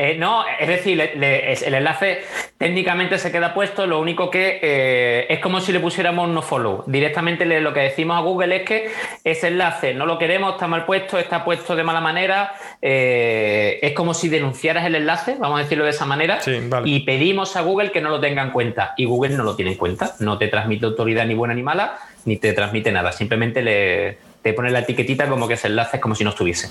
[0.02, 2.22] Eh, no, es decir, el enlace
[2.58, 6.86] técnicamente se queda puesto, lo único que eh, es como si le pusiéramos no follow.
[6.88, 8.92] Directamente lo que decimos a Google es que
[9.26, 12.54] ese enlace no lo queremos, está mal puesto, está puesto de mala manera.
[12.82, 16.40] Eh, es como si denunciaras el enlace, vamos a decirlo de esa manera,
[16.86, 18.94] y pedimos a Google que no lo tenga en cuenta.
[18.96, 21.98] Y Google no lo tiene en cuenta, no te transmite autoridad ni buena ni mala,
[22.24, 26.02] ni te transmite nada, simplemente le, te pone la etiquetita como que ese enlace es
[26.02, 26.70] como si no estuviese.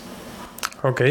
[0.82, 1.02] Ok.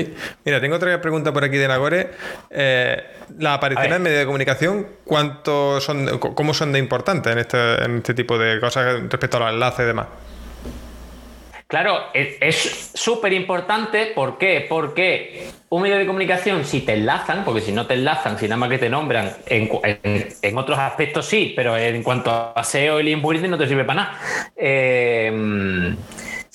[0.46, 2.12] Mira, tengo otra pregunta por aquí de Nagore.
[2.50, 3.04] Eh,
[3.38, 7.98] las apariciones en medios de comunicación, ¿cuánto son, ¿cómo son de importantes en este, en
[7.98, 10.08] este tipo de cosas respecto a los enlaces y demás?
[11.68, 14.14] Claro, es súper importante.
[14.16, 14.66] ¿Por qué?
[14.70, 18.56] Porque un medio de comunicación, si te enlazan, porque si no te enlazan, si nada
[18.56, 23.22] más que te nombran, en, otros aspectos sí, pero en cuanto a SEO y link
[23.22, 24.20] no te sirve para nada.
[24.56, 25.94] Eh,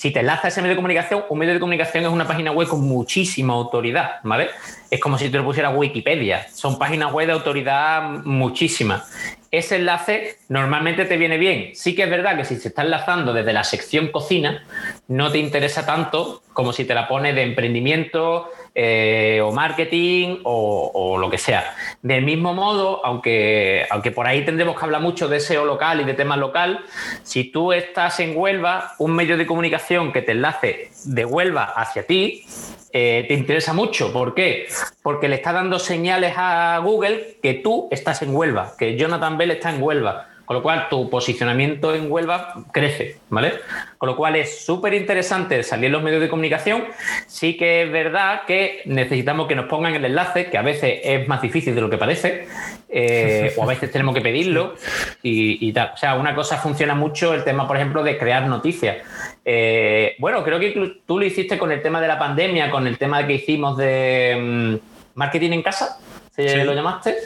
[0.03, 2.67] si te enlaza ese medio de comunicación, un medio de comunicación es una página web
[2.67, 4.51] con muchísima autoridad, ¿vale?
[4.91, 6.45] Es como si te lo pusieras Wikipedia.
[6.53, 9.05] Son páginas web de autoridad muchísima.
[9.53, 11.77] Ese enlace normalmente te viene bien.
[11.77, 14.65] Sí que es verdad que si se está enlazando desde la sección cocina,
[15.07, 21.19] no te interesa tanto como si te la pone de emprendimiento, eh, o marketing o,
[21.19, 21.75] lo que sea.
[22.01, 26.05] Del mismo modo, aunque, aunque por ahí tendremos que hablar mucho de SEO local y
[26.05, 26.81] de tema local,
[27.23, 32.07] si tú estás en Huelva, un medio de comunicación que te enlace de Huelva hacia
[32.07, 32.47] ti,
[32.93, 34.13] eh, te interesa mucho.
[34.13, 34.69] ¿Por qué?
[35.03, 39.51] Porque le está dando señales a Google que tú estás en Huelva, que Jonathan Bell
[39.51, 40.29] está en Huelva.
[40.53, 43.55] Con lo cual, tu posicionamiento en Huelva crece, ¿vale?
[43.97, 46.85] Con lo cual, es súper interesante salir en los medios de comunicación.
[47.27, 51.27] Sí que es verdad que necesitamos que nos pongan el enlace, que a veces es
[51.27, 52.49] más difícil de lo que parece,
[52.91, 54.75] eh, o a veces tenemos que pedirlo
[55.23, 55.93] y, tal.
[55.95, 58.99] O sea, una cosa funciona mucho el tema, por ejemplo, de crear noticias.
[59.43, 62.99] Eh, bueno, creo que tú lo hiciste con el tema de la pandemia, con el
[62.99, 64.75] tema que hicimos de mm,
[65.15, 65.99] marketing en casa,
[66.37, 67.17] ¿se lo llamaste?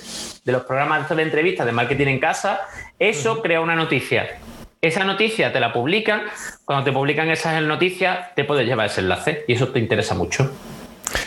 [0.44, 2.60] De los programas de entrevistas de marketing en casa
[2.98, 4.38] eso crea una noticia.
[4.80, 6.22] Esa noticia te la publican.
[6.64, 10.50] Cuando te publican esas noticias, te puedes llevar ese enlace y eso te interesa mucho.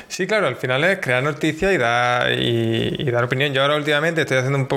[0.08, 3.54] Sí, claro, al final es crear noticias y dar, y, dar opinión.
[3.54, 4.68] Yo ahora últimamente estoy haciendo un,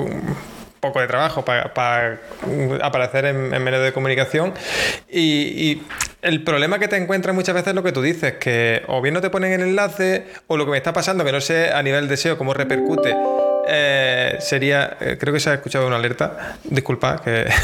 [0.79, 2.19] poco de trabajo para,
[2.81, 4.53] aparecer en, medios de comunicación
[5.09, 5.81] y,
[6.21, 9.13] el problema que te encuentras muchas veces es lo que tú dices, que o bien
[9.13, 11.83] no te ponen el enlace o lo que me está pasando, que no sé a
[11.83, 13.13] nivel de SEO cómo repercute
[13.67, 17.47] eh, sería, eh, creo que se ha escuchado una alerta, disculpa, que...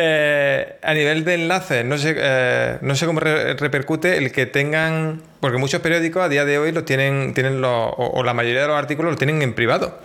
[0.00, 5.56] Eh, a nivel de enlaces, no sé, no sé cómo repercute el que tengan, porque
[5.56, 9.12] muchos periódicos a día de hoy lo tienen, tienen o, la mayoría de los artículos
[9.12, 9.98] lo tienen en privado,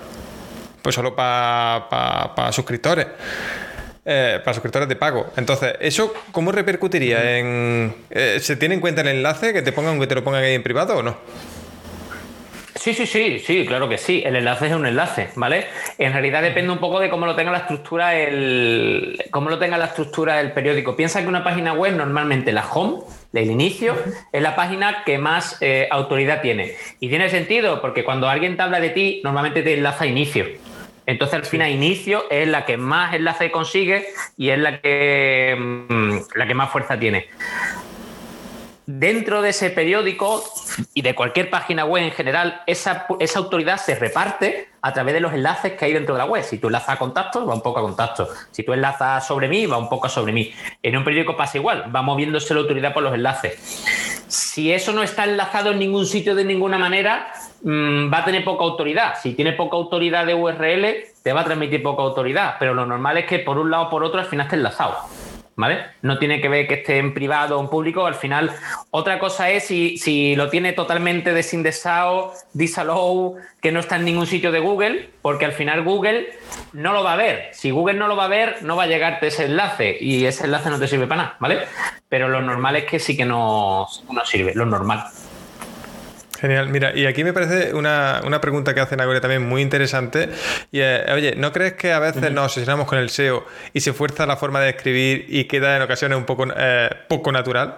[0.81, 3.05] pues solo para suscriptores.
[4.03, 5.31] para suscriptores de pago.
[5.37, 7.93] Entonces, ¿eso cómo repercutiría en...
[8.39, 10.63] ¿Se tiene en cuenta el enlace que te pongan que te lo pongan ahí en
[10.63, 11.17] privado o no?
[12.83, 14.21] Sí, sí, sí, sí, claro que sí.
[14.25, 15.67] El enlace es un enlace, ¿vale?
[15.97, 19.77] En realidad depende un poco de cómo lo tenga la estructura el, cómo lo tenga
[19.77, 20.93] la estructura el periódico.
[20.93, 23.95] Piensa que una página web normalmente la home, el inicio,
[24.33, 26.73] es la página que más eh, autoridad tiene.
[26.99, 30.45] Y tiene sentido porque cuando alguien te habla de ti, normalmente te enlaza a inicio.
[31.05, 36.17] Entonces, al final, inicio es la que más enlace consigue y es la que, mm,
[36.35, 37.29] la que más fuerza tiene
[38.85, 40.43] dentro de ese periódico
[40.93, 45.33] y de cualquier página web en general, esa, autoridad se reparte a través de los
[45.33, 46.43] enlaces que hay dentro de la web.
[46.43, 48.29] Si tú enlazas a contactos, va un poco a contactos.
[48.51, 50.53] Si tú enlazas sobre mí, va un poco sobre mí.
[50.81, 53.57] En un periódico pasa igual, va moviéndose la autoridad por los enlaces.
[54.27, 57.31] Si eso no está enlazado en ningún sitio de ninguna manera,
[57.63, 59.13] mm, va a tener poca autoridad.
[59.21, 62.55] Si tiene poca autoridad de URL, te va a transmitir poca autoridad.
[62.59, 64.97] Pero lo normal es que por un lado o por otro al final esté enlazado.
[65.55, 65.85] ¿Vale?
[66.01, 68.51] No tiene que ver que esté en privado o en público, al final
[68.91, 74.51] otra cosa es si, lo tiene totalmente desindexado, disallow, que no está en ningún sitio
[74.51, 76.33] de Google, porque al final Google
[76.73, 77.49] no lo va a ver.
[77.53, 80.45] Si Google no lo va a ver, no va a llegarte ese enlace y ese
[80.45, 81.59] enlace no te sirve para nada, ¿vale?
[82.09, 85.05] Pero lo normal es que sí que no, no sirve, lo normal.
[86.43, 86.67] Genial.
[86.67, 90.27] Mira, y aquí me parece una, pregunta que hace Nagore también muy interesante.
[90.73, 94.25] Y oye, ¿no crees que a veces nos obsesionamos con el SEO y se fuerza
[94.25, 97.77] la forma de escribir y queda en ocasiones un poco, eh, poco natural?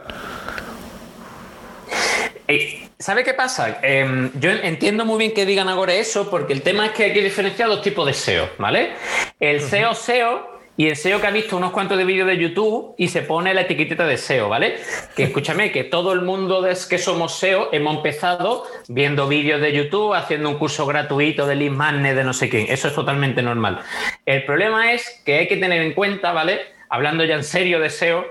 [2.47, 3.77] Eh, ¿Sabe qué pasa?
[3.83, 7.13] Em, yo entiendo muy bien que digan ahora eso, porque el tema es que hay
[7.13, 8.93] que diferenciar dos tipos de SEO, ¿vale?
[9.39, 12.95] El SEO SEO y el SEO que ha visto unos cuantos de vídeos de YouTube
[12.97, 14.75] y se pone la etiqueta de SEO, ¿vale?
[15.15, 19.71] Que escúchame, que todo el mundo de que somos SEO hemos empezado viendo vídeos de
[19.71, 22.65] YouTube, haciendo un curso gratuito de lead magnet de no sé quién.
[22.69, 23.79] Eso es totalmente normal.
[24.25, 26.59] El problema es que hay que tener en cuenta, ¿vale?
[26.89, 28.25] Hablando ya en serio de SEO,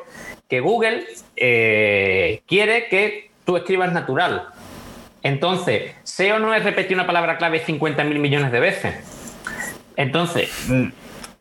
[0.48, 4.48] que Google eh, quiere que tú escribas natural.
[5.22, 8.94] Entonces, SEO no es repetir una palabra clave 50 mil millones de veces.
[9.96, 10.50] Entonces,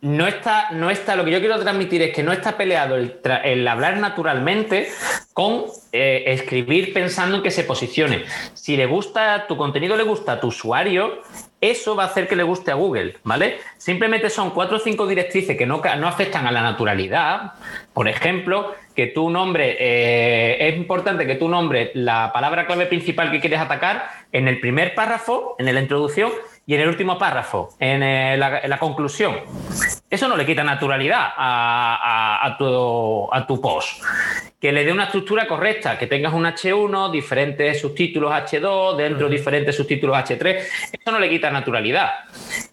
[0.03, 3.67] no está, no está, lo que yo quiero transmitir es que no está peleado el,
[3.69, 4.89] hablar naturalmente
[5.31, 5.63] con
[5.93, 8.25] eh, escribir pensando en que se posicione.
[8.53, 11.21] Si le gusta, tu contenido le gusta a tu usuario,
[11.61, 13.59] eso va a hacer que le guste a Google, ¿vale?
[13.77, 17.53] Simplemente son cuatro o cinco directrices que no, no afectan a la naturalidad.
[17.93, 23.31] Por ejemplo, que tu nombre, eh, es importante que tu nombre la palabra clave principal
[23.31, 26.31] que quieres atacar en el primer párrafo, en la introducción,
[26.65, 29.41] y en el último párrafo, en, eh, la, conclusión.
[30.09, 34.01] Eso no le quita naturalidad a, tu, a, tu, post.
[34.61, 39.75] Que le dé una estructura correcta, que tengas un H1, diferentes subtítulos H2, dentro diferentes
[39.75, 40.57] subtítulos H3.
[40.93, 42.11] Eso no le quita naturalidad.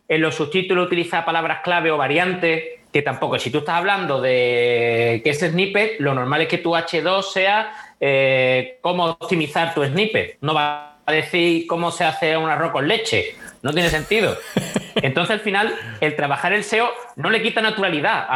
[0.07, 3.39] En los subtítulos utiliza palabras clave o variantes, que tampoco.
[3.39, 7.73] Si tú estás hablando de que es snippet, lo normal es que tu H2 sea
[7.99, 10.39] eh, cómo optimizar tu snippet.
[10.41, 14.37] No va a decir cómo se hace un arroz con leche no tiene sentido.
[14.97, 18.27] Entonces, al final, el trabajar el SEO no le quita naturalidad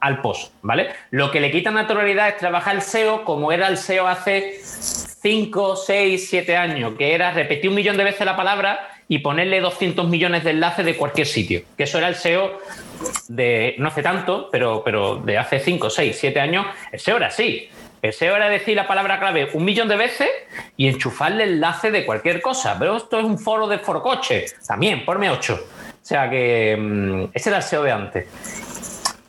[0.00, 0.90] al post, ¿vale?
[1.10, 5.76] Lo que le quita naturalidad es trabajar el SEO como era el SEO hace 5,
[5.76, 10.06] 6, 7 años, que era repetir un millón de veces la palabra y ponerle 200
[10.08, 11.62] millones de enlaces de cualquier sitio.
[11.76, 12.58] Que eso era el SEO
[13.28, 17.28] de, no hace tanto, pero, pero de hace 5, 6, 7 años, el SEO era
[17.28, 17.68] así.
[18.00, 20.28] El SEO era decir la palabra clave un millón de veces
[20.76, 22.76] y enchufarle el enlace de cualquier cosa.
[22.78, 24.46] Pero esto es un foro de forcoche.
[24.66, 25.54] También, ponme 8.
[25.54, 28.26] O sea que mm, ese era el SEO de antes.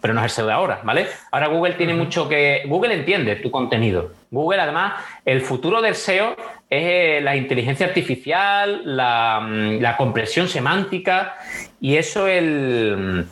[0.01, 1.07] Pero no es el SEO de ahora, ¿vale?
[1.31, 2.63] Ahora Google tiene mucho que.
[2.67, 4.11] Google entiende tu contenido.
[4.31, 4.93] Google, además,
[5.25, 6.35] el futuro del SEO
[6.69, 11.37] es eh, la inteligencia artificial, la, mm, la compresión semántica
[11.81, 13.25] y eso el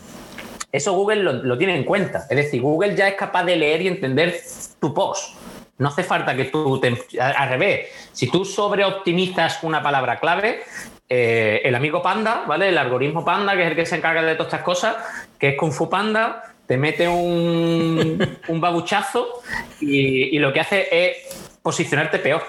[0.72, 2.26] eso Google lo, tiene en cuenta.
[2.30, 4.40] Es decir, Google ya es capaz de leer y entender
[4.80, 5.36] tu post.
[5.78, 7.90] No hace falta que tú te, al revés.
[8.12, 10.64] Si tú sobreoptimizas una palabra clave,
[11.08, 12.70] eh, el amigo Panda, ¿vale?
[12.70, 14.96] El algoritmo Panda, que es el que se encarga de todas estas cosas,
[15.40, 19.42] que es Kung Fu Panda, te mete un, un babuchazo
[19.80, 21.18] y, lo que hace es
[21.62, 22.44] posicionarte peor.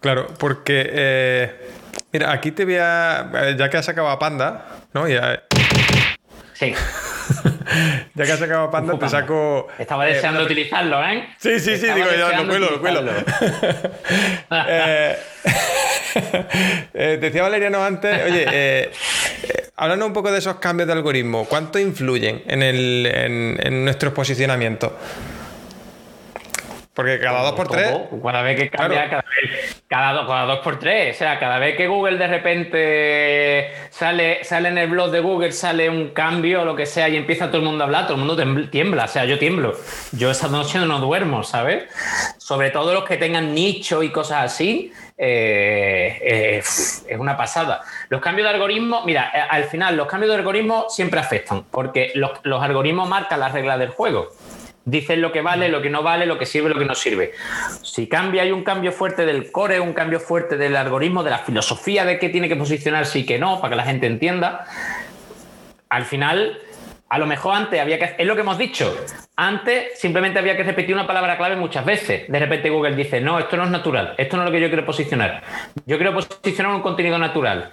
[0.00, 1.70] Claro, porque eh,
[2.12, 3.54] mira, aquí te voy a.
[3.56, 5.08] Ya que has acabado a Panda, ¿no?
[5.08, 5.42] Ya...
[6.54, 6.72] Sí.
[8.14, 9.68] ya que has sacado Panda, te saco.
[9.78, 11.28] Estaba eh, deseando utilizarlo, ¿eh?
[11.38, 13.10] Sí, sí, sí, digo, yo lo cuelo, lo cuelo.
[14.68, 15.18] eh,
[16.94, 18.92] eh, decía Valeriano antes, oye, eh,
[19.76, 24.12] hablando un poco de esos cambios de algoritmo, ¿cuánto influyen en, el, en, en nuestros
[24.12, 24.92] posicionamientos?
[26.94, 27.92] Porque cada dos por tres.
[28.22, 31.16] Cada vez que cambia, cada, vez, cada, dos, por tres.
[31.16, 35.50] O sea, cada vez que Google de repente sale, sale en el blog de Google,
[35.50, 38.14] sale un cambio o lo que sea y empieza todo el mundo a hablar, todo
[38.14, 39.06] el mundo tiembla.
[39.06, 39.76] O sea, yo tiemblo.
[40.12, 41.84] Yo esa noche no duermo, ¿sabes?
[42.38, 44.92] Sobre todo los que tengan nicho y cosas así.
[45.18, 47.82] Eh, eh, es una pasada.
[48.08, 52.12] Los cambios de algoritmo, mira, eh, al final los cambios de algoritmo siempre afectan, porque
[52.14, 54.30] los, los algoritmos marcan las reglas del juego.
[54.86, 57.32] Dicen lo que vale, lo que no vale, lo que sirve, lo que no sirve.
[57.82, 61.38] Si cambia, hay un cambio fuerte del core, un cambio fuerte del algoritmo, de la
[61.38, 64.66] filosofía de qué tiene que posicionarse y qué no, para que la gente entienda.
[65.88, 66.58] Al final,
[67.08, 68.16] a lo mejor antes había que.
[68.18, 68.94] Es lo que hemos dicho.
[69.36, 72.24] Antes simplemente había que repetir una palabra clave muchas veces.
[72.28, 74.14] De repente Google dice: No, esto no es natural.
[74.18, 75.42] Esto no es lo que yo quiero posicionar.
[75.86, 77.70] Yo quiero posicionar un contenido natural.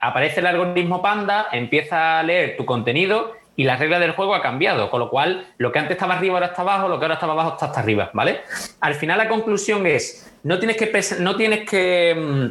[0.00, 4.42] Aparece el algoritmo Panda, empieza a leer tu contenido y la regla del juego ha
[4.42, 7.14] cambiado, con lo cual lo que antes estaba arriba ahora está abajo, lo que ahora
[7.14, 8.40] estaba abajo está hasta arriba, ¿vale?
[8.80, 12.46] Al final la conclusión es, no tienes que, no tienes que mm,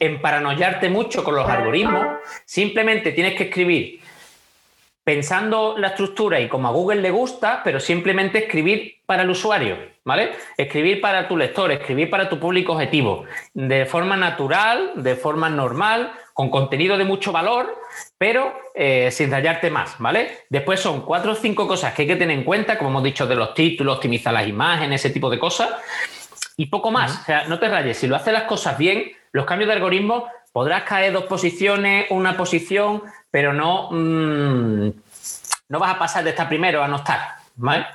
[0.00, 2.06] emparanoyarte mucho con los algoritmos,
[2.44, 4.00] simplemente tienes que escribir
[5.04, 9.76] pensando la estructura y como a Google le gusta, pero simplemente escribir para el usuario,
[10.04, 10.32] ¿vale?
[10.56, 16.12] Escribir para tu lector, escribir para tu público objetivo, de forma natural, de forma normal,
[16.32, 17.78] con contenido de mucho valor,
[18.18, 20.44] pero eh, sin rayarte más, ¿vale?
[20.48, 23.26] Después son cuatro o cinco cosas que hay que tener en cuenta, como hemos dicho,
[23.26, 25.70] de los títulos, optimizar las imágenes, ese tipo de cosas,
[26.56, 27.20] y poco más.
[27.20, 30.28] O sea, no te rayes, si lo haces las cosas bien, los cambios de algoritmo
[30.52, 34.88] podrás caer dos posiciones, una posición, pero no, mm,
[35.68, 37.20] no vas a pasar de estar primero a no estar,
[37.56, 37.86] ¿vale?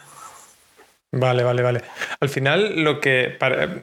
[1.11, 1.81] Vale, vale, vale.
[2.19, 3.37] Al final, lo que,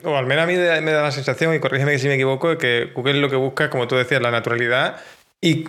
[0.04, 2.92] o al menos a mí me da la sensación, y corrígeme si me equivoco, que
[2.94, 5.00] Google lo que busca como tú decías, la naturalidad
[5.40, 5.68] y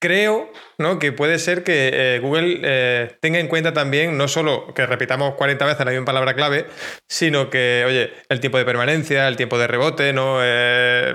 [0.00, 0.98] creo ¿no?
[0.98, 5.34] que puede ser que eh, Google eh, tenga en cuenta también no solo que repitamos
[5.34, 6.66] 40 veces la misma palabra clave,
[7.08, 10.38] sino que, oye, el tiempo de permanencia, el tiempo de rebote, ¿no?
[10.42, 11.14] Eh,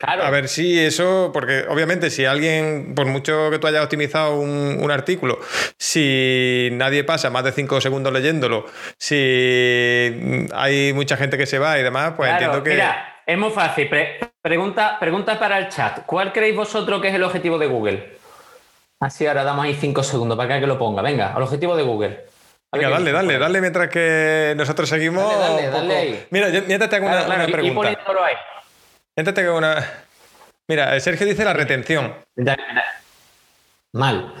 [0.00, 4.90] a ver si eso, porque obviamente si alguien, por mucho que tú hayas optimizado un,
[4.90, 5.40] artículo,
[5.76, 8.64] si nadie pasa más de 5 segundos leyéndolo,
[8.96, 12.70] si hay mucha gente que se va y demás, pues entiendo que...
[12.70, 13.90] Mira, es muy fácil.
[14.40, 16.06] pregunta, pregunta para el chat.
[16.06, 18.18] ¿Cuál creéis vosotros que es el objetivo de Google?
[19.00, 21.02] Así ahora damos ahí 5 segundos para que lo ponga.
[21.02, 22.24] Venga, el objetivo de Google.
[22.72, 25.24] Venga, dale, dale, dale mientras que nosotros seguimos.
[25.24, 27.88] Dale, dale, dale Mira, yo, mientras te hago una, pregunta.
[27.88, 28.36] ahí.
[29.24, 29.84] Te una.
[30.68, 32.14] Mira, Sergio dice la retención.
[33.92, 34.32] Mal.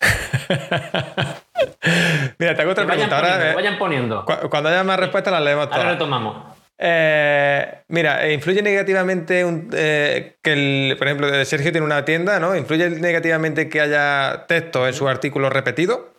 [2.38, 3.16] Mira, te hago otra pregunta.
[3.16, 4.24] Ahora, vayan poniendo.
[4.50, 5.78] Cuando haya más respuestas las leemos todas.
[5.78, 6.52] Ahora retomamos.
[6.78, 12.56] Eh, mira, ¿influye negativamente eh, que, por ejemplo, Sergio tiene una tienda, ¿no?
[12.56, 16.12] ¿Influye negativamente que haya texto en su artículo repetido?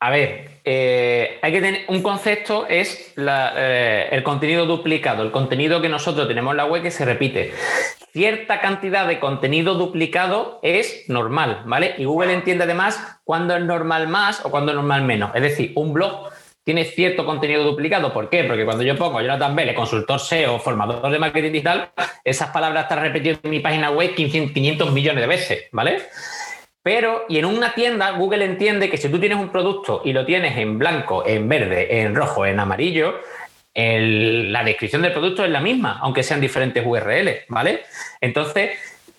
[0.00, 5.88] A ver, eh, hay que tener un concepto es el contenido duplicado, el contenido que
[5.88, 7.54] nosotros tenemos en la web que se repite.
[8.12, 11.94] Cierta cantidad de contenido duplicado es normal, ¿vale?
[11.96, 15.30] Y Google entiende además cuándo es normal más o cuándo es normal menos.
[15.34, 16.28] Es decir, un blog
[16.64, 18.12] tiene cierto contenido duplicado.
[18.12, 18.44] ¿Por qué?
[18.44, 21.92] Porque cuando yo pongo Jonathan Vélez, consultor SEO, formador de marketing digital,
[22.22, 26.02] esas palabras están repetidas en mi página web 500 millones de veces, ¿vale?
[26.88, 30.24] Pero, y en una tienda, Google entiende que si tú tienes un producto y lo
[30.24, 33.20] tienes en blanco, en verde, en rojo, en amarillo,
[33.74, 37.82] la descripción del producto es la misma, aunque sean diferentes URLs, ¿vale?
[38.22, 38.70] Entonces,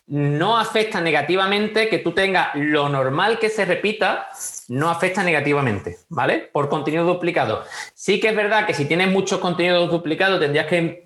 [0.08, 4.30] no afecta negativamente que tú tengas lo normal que se repita,
[4.70, 6.50] no afecta negativamente, ¿vale?
[6.52, 7.66] Por contenido duplicado.
[7.94, 11.04] Sí que es verdad que si tienes muchos contenidos duplicados tendrías que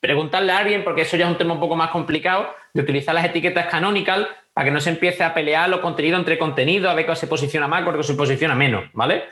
[0.00, 3.14] preguntarle a alguien, porque eso ya es un tema un poco más complicado, de utilizar
[3.14, 6.94] las etiquetas canonical para que no se empiece a pelear los contenidos entre contenidos, a
[6.94, 9.24] ver cuál se posiciona más, cuál se posiciona menos, ¿vale?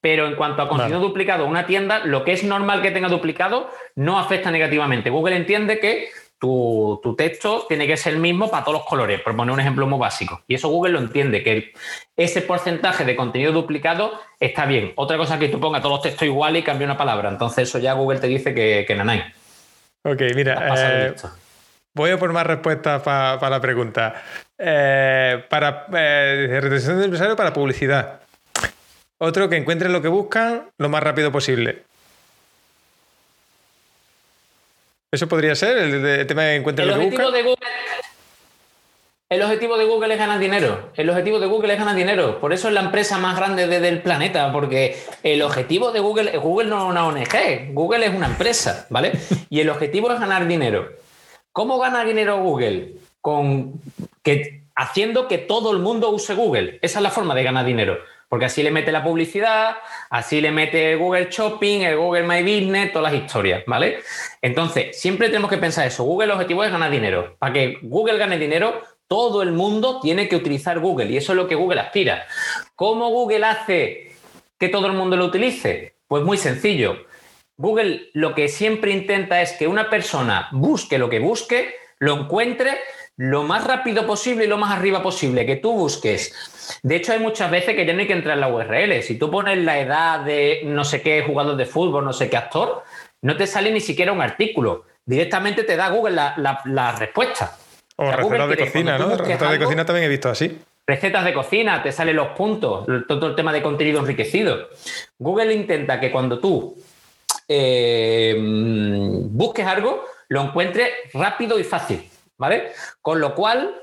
[0.00, 3.70] Pero en cuanto a contenido duplicado, una tienda, lo que es normal que tenga duplicado
[3.96, 5.10] no afecta negativamente.
[5.10, 9.36] Google entiende que tu, texto tiene que ser el mismo para todos los colores, por
[9.36, 10.42] poner un ejemplo muy básico.
[10.46, 11.72] Y eso Google lo entiende, que
[12.16, 14.92] ese porcentaje de contenido duplicado está bien.
[14.96, 17.28] Otra cosa es que tú pongas todos los textos iguales y cambie una palabra.
[17.28, 19.24] Entonces eso ya Google te dice que, que nanay.
[20.04, 21.14] Ok, mira, eh,
[21.98, 24.22] voy a por más respuestas para la pregunta.
[24.56, 28.20] Eh, para eh, retención de empresario para publicidad.
[29.18, 31.82] Otro que encuentren lo que buscan lo más rápido posible.
[35.10, 37.66] ¿Eso podría ser el, tema de encuentre el objetivo de Google,
[39.30, 40.90] El objetivo de Google es ganar dinero.
[40.94, 42.38] El objetivo de Google es ganar dinero.
[42.38, 46.68] Por eso es la empresa más grande del planeta, porque el objetivo de Google, Google
[46.68, 49.12] no es una ONG, Google es una empresa, ¿vale?
[49.48, 51.07] Y el objetivo es ganar dinero.
[51.58, 52.92] ¿Cómo gana dinero Google?
[53.20, 53.80] Con
[54.22, 56.78] que haciendo que todo el mundo use Google.
[56.82, 57.98] Esa es la forma de ganar dinero.
[58.28, 59.78] Porque así le mete la publicidad,
[60.08, 63.98] así le mete Google Shopping, el Google My Business, todas las historias, ¿vale?
[64.40, 66.04] Entonces, siempre tenemos que pensar eso.
[66.04, 67.34] Google, el objetivo es ganar dinero.
[67.40, 71.36] Para que Google gane dinero, todo el mundo tiene que utilizar Google y eso es
[71.36, 72.24] lo que Google aspira.
[72.76, 74.12] ¿Cómo Google hace
[74.60, 75.96] que todo el mundo lo utilice?
[76.06, 77.07] Pues muy sencillo.
[77.58, 82.78] Google lo que siempre intenta es que una persona busque lo que busque, lo encuentre
[83.16, 86.78] lo más rápido posible y lo más arriba posible, que tú busques.
[86.84, 89.02] De hecho, hay muchas veces que ya no hay que entrar en la URL.
[89.02, 92.36] Si tú pones la edad de no sé qué jugador de fútbol, no sé qué
[92.36, 92.84] actor,
[93.22, 94.84] no te sale ni siquiera un artículo.
[95.04, 97.56] Directamente te da Google la, respuesta.
[97.96, 99.16] O, recetas de cocina, ¿no?
[99.16, 100.56] Recetas de cocina también he visto así.
[100.86, 104.68] Recetas de cocina, te salen los puntos, todo el tema de contenido enriquecido.
[105.18, 106.76] Google intenta que cuando tú
[107.48, 112.08] eh, busques algo, lo encuentres rápido y fácil.
[112.38, 112.72] ¿vale?
[113.02, 113.82] Con lo cual,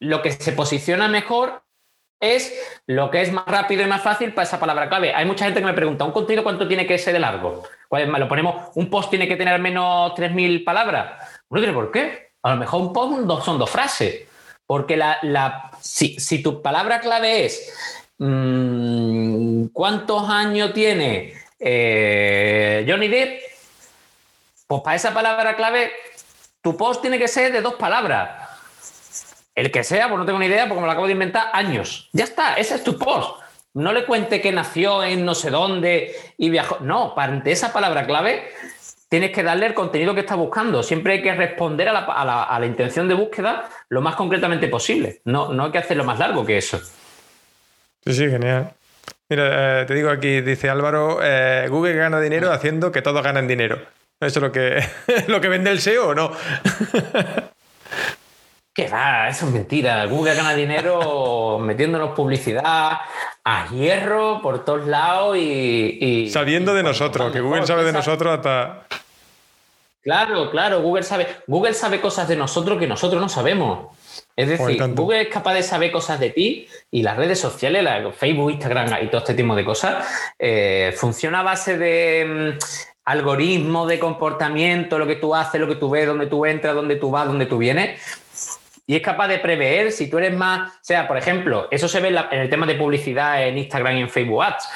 [0.00, 1.62] lo que se posiciona mejor
[2.20, 2.54] es
[2.86, 5.14] lo que es más rápido y más fácil para esa palabra clave.
[5.14, 7.62] Hay mucha gente que me pregunta, ¿un contenido cuánto tiene que ser de largo?
[7.90, 11.42] Lo ponemos, un post tiene que tener al menos 3.000 palabras.
[11.48, 12.32] Bueno, ¿por qué?
[12.42, 14.26] A lo mejor un post son dos frases.
[14.66, 23.40] Porque la, si, tu palabra clave es mm, ¿cuántos años tiene eh, Johnny Depp?
[24.66, 25.92] Pues para esa palabra clave
[26.60, 28.50] tu post tiene que ser de dos palabras.
[29.54, 32.08] El que sea, pues no tengo ni idea, porque me lo acabo de inventar, años.
[32.12, 33.40] Ya está, ese es tu post.
[33.74, 36.78] No le cuente que nació en no sé dónde y viajó.
[36.80, 38.50] No, para esa palabra clave
[39.08, 40.82] tienes que darle el contenido que estás buscando.
[40.82, 41.92] Siempre hay que responder a
[42.58, 45.20] la, intención de búsqueda lo más concretamente posible.
[45.24, 46.78] No, no hay que hacerlo más largo que eso.
[48.04, 48.72] Sí, sí, genial.
[49.32, 53.48] Mira, eh, te digo aquí, dice Álvaro, eh, Google gana dinero haciendo que todos ganen
[53.48, 53.78] dinero.
[54.20, 54.84] ¿Eso es lo que,
[55.26, 56.32] lo que vende el SEO o no?
[58.74, 59.30] ¿Qué va?
[59.30, 60.04] Eso es mentira.
[60.04, 62.98] Google gana dinero metiéndonos publicidad
[63.42, 66.28] a hierro por todos lados y.
[66.30, 68.82] Sabiendo de nosotros, que Google sabe de nosotros hasta.
[70.02, 73.96] Claro, claro, Google sabe, Google sabe cosas de nosotros que nosotros no sabemos.
[74.34, 77.86] Es decir, Google es capaz de saber cosas de ti y las redes sociales,
[78.16, 80.06] Facebook, Instagram y todo este tipo de cosas,
[80.38, 82.58] eh, funciona a base de mm,
[83.04, 86.96] algoritmos de comportamiento, lo que tú haces, lo que tú ves, dónde tú entras, dónde
[86.96, 88.00] tú vas, dónde tú vienes.
[88.86, 92.00] Y es capaz de prever si tú eres más, o sea, por ejemplo, eso se
[92.00, 94.68] ve en, el tema de publicidad en Instagram y en Facebook Ads.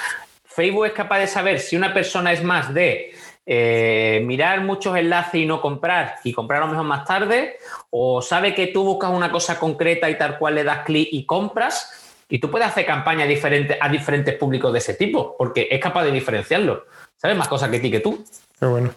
[0.44, 3.14] Facebook es capaz de saber si una persona es más de
[3.46, 7.58] eh, mirar muchos enlaces y no comprar y comprar a lo mejor más tarde,
[7.90, 11.24] o sabe que tú buscas una cosa concreta y tal cual le das clic y
[11.24, 15.80] compras, y tú puedes hacer campañas diferentes a diferentes públicos de ese tipo, porque es
[15.80, 16.86] capaz de diferenciarlo.
[17.16, 18.24] ¿Sabes más cosas que ti que tú?
[18.58, 18.90] Qué bueno.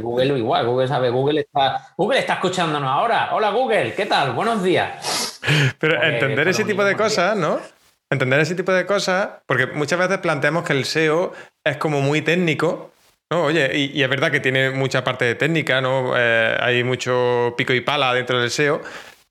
[0.00, 3.30] Google igual, Google sabe, Google está, Google está escuchándonos ahora.
[3.32, 4.34] Hola Google, ¿qué tal?
[4.34, 5.40] Buenos días.
[5.80, 7.58] Pero entender ese tipo de cosas, ¿no?
[8.08, 11.32] Entender ese tipo de cosas, porque muchas veces planteamos que el SEO
[11.64, 12.91] es como muy técnico,
[13.32, 13.44] ¿no?
[13.44, 16.14] Oye, y, es verdad que tiene mucha parte de técnica, ¿no?
[16.16, 18.82] Eh, hay mucho pico y pala dentro del SEO,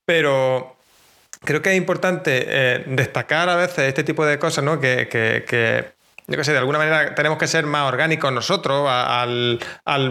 [0.05, 0.77] pero
[1.43, 4.79] creo que es importante eh, destacar a veces este tipo de cosas, ¿no?
[4.79, 9.59] que, que yo qué sé, de alguna manera tenemos que ser más orgánicos nosotros al,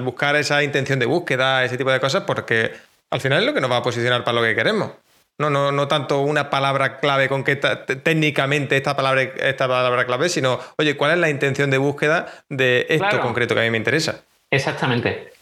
[0.05, 2.73] buscar esa intención de búsqueda, ese tipo de cosas, porque
[3.11, 4.93] al final es lo que nos va a posicionar para lo que queremos.
[5.41, 10.29] No, no, no tanto una palabra clave con que técnicamente esta palabra, esta palabra clave,
[10.29, 13.79] sino, oye, ¿cuál es la intención de búsqueda de esto concreto que a mí me
[13.79, 14.21] interesa?
[14.51, 15.33] Exactamente.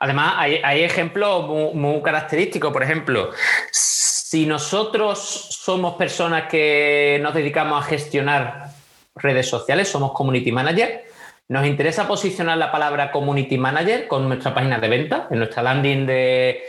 [0.00, 2.72] Además, hay, ejemplos muy, muy, característicos.
[2.72, 3.30] Por ejemplo,
[3.70, 8.70] si nosotros somos personas que nos dedicamos a gestionar
[9.14, 11.04] redes sociales, somos community manager.
[11.46, 16.04] Nos interesa posicionar la palabra community manager con nuestra página de venta, en nuestra landing
[16.04, 16.64] de,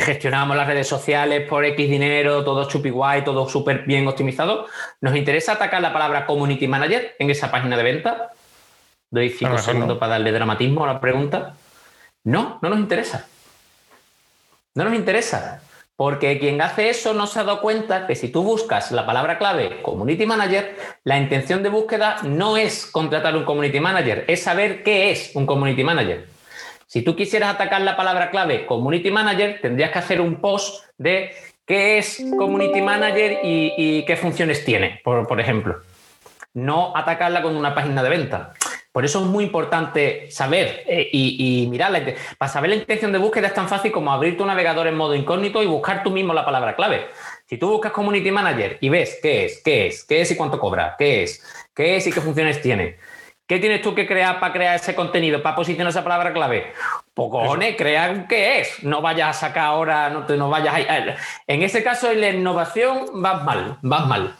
[0.00, 4.66] gestionamos las redes sociales por X dinero, todo chupi guay, todo súper bien optimizado.
[5.02, 8.30] Nos interesa atacar la palabra community manager en esa página de venta.
[9.10, 11.54] Doy cinco segundos para darle dramatismo a la pregunta.
[12.24, 13.26] No, no nos interesa.
[14.74, 15.62] No nos interesa.
[15.94, 19.36] Porque quien hace eso no se ha dado cuenta que si tú buscas la palabra
[19.36, 20.74] clave Community Manager,
[21.04, 25.44] la intención de búsqueda no es contratar un Community Manager, es saber qué es un
[25.44, 26.31] Community Manager.
[26.92, 31.30] Si tú quisieras atacar la palabra clave Community Manager, tendrías que hacer un post de
[31.64, 35.80] qué es Community Manager y, qué funciones tiene, por, ejemplo.
[36.52, 38.52] No atacarla con una página de venta.
[38.92, 42.14] Por eso es muy importante saber eh, y, mirarla.
[42.36, 45.14] Para saber la intención de búsqueda es tan fácil como abrir tu navegador en modo
[45.14, 47.06] incógnito y buscar tú mismo la palabra clave.
[47.46, 50.60] Si tú buscas Community Manager y ves qué es, qué es, qué es y cuánto
[50.60, 51.42] cobra, qué es,
[51.74, 52.98] qué es y qué funciones tiene,
[53.52, 56.72] ¿qué tienes tú que crear para crear ese contenido, para posicionar esa palabra clave?
[57.12, 58.82] Pues cojones, crea qué es.
[58.82, 61.16] No vayas a sacar ahora, no, te, no vayas a...
[61.46, 64.34] En ese caso, en la innovación vas mal, vas mal.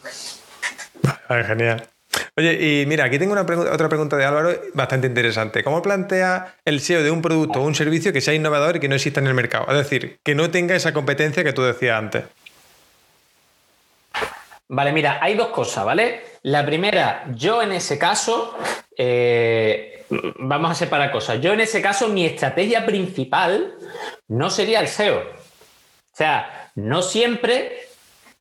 [1.45, 1.87] genial.
[2.35, 5.63] Oye, y mira, aquí tengo una otra pregunta de Álvaro bastante interesante.
[5.63, 8.87] ¿Cómo plantea el SEO de un producto o un servicio que sea innovador y que
[8.87, 9.67] no exista en el mercado?
[9.69, 12.23] Es decir, que no tenga esa competencia que tú decías antes.
[14.69, 16.23] Vale, mira, hay dos cosas, ¿vale?
[16.41, 18.57] La primera, yo en ese caso,
[18.97, 20.05] eh,
[20.39, 21.41] vamos a separar cosas.
[21.41, 23.73] Yo en ese caso, mi estrategia principal
[24.27, 25.19] no sería el SEO.
[25.19, 27.87] O sea, no siempre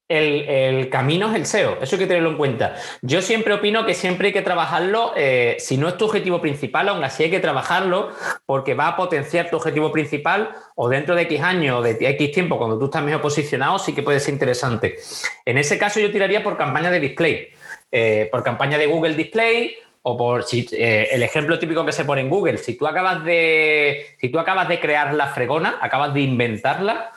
[0.09, 2.77] el, camino es el SEO, eso hay que tenerlo en cuenta.
[3.01, 6.89] Yo siempre opino que siempre hay que trabajarlo, eh, si no es tu objetivo principal,
[6.89, 8.11] aún así hay que trabajarlo
[8.45, 12.33] porque va a potenciar tu objetivo principal o dentro de X años o de X
[12.33, 14.99] tiempo, cuando tú estás mejor posicionado, sí que puede ser interesante.
[15.47, 17.49] En ese caso yo tiraría por campaña de display,
[17.91, 22.05] eh, por campaña de Google Display o por si, eh, el ejemplo típico que se
[22.05, 26.13] pone en Google, si tú acabas de si tú acabas de crear la fregona, acabas
[26.13, 27.13] de inventarla,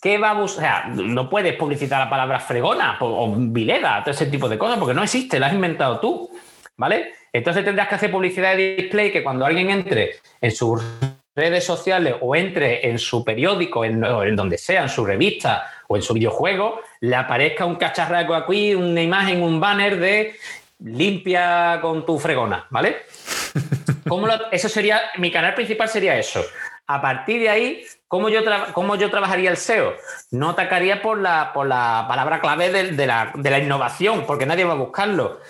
[0.00, 0.88] ¿Qué va a buscar?
[0.90, 5.02] no puedes publicitar la palabra fregona o, vileda, todo ese tipo de cosas, porque no
[5.02, 6.30] existe, la has inventado tú.
[6.76, 7.14] ¿Vale?
[7.32, 10.82] Entonces tendrás que hacer publicidad de display que cuando alguien entre en sus
[11.34, 16.02] redes sociales o entre en su periódico, en donde sea, en su revista o en
[16.02, 20.36] su videojuego, le aparezca un cacharraco aquí, una imagen, un banner de
[20.80, 23.04] limpia con tu fregona, ¿vale?
[24.52, 26.44] eso sería, mi canal principal sería eso.
[26.88, 28.40] A partir de ahí, ¿cómo yo,
[28.96, 29.94] yo trabajaría el SEO?
[30.30, 34.76] No atacaría por la, por la palabra clave de, la, innovación, porque nadie va a
[34.76, 35.40] buscarlo.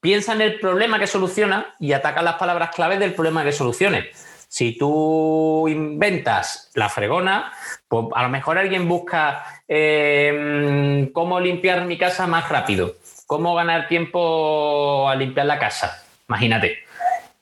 [0.00, 4.08] Piensa en el problema que soluciona y ataca las palabras clave del problema que solucione.
[4.48, 7.52] Si tú inventas la fregona,
[7.86, 12.96] pues a lo mejor alguien busca em, cómo limpiar mi casa más rápido,
[13.30, 16.02] cómo ganar tiempo a limpiar la casa.
[16.28, 16.80] Imagínate.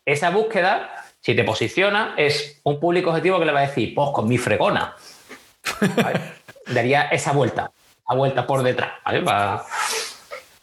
[0.05, 4.11] Esa búsqueda Si te posiciona, es un público objetivo que le va a decir, pues
[4.13, 4.95] con mi fregona.
[6.67, 7.71] Daría esa vuelta,
[8.09, 8.93] la vuelta por detrás.
[9.05, 9.25] ¿vale?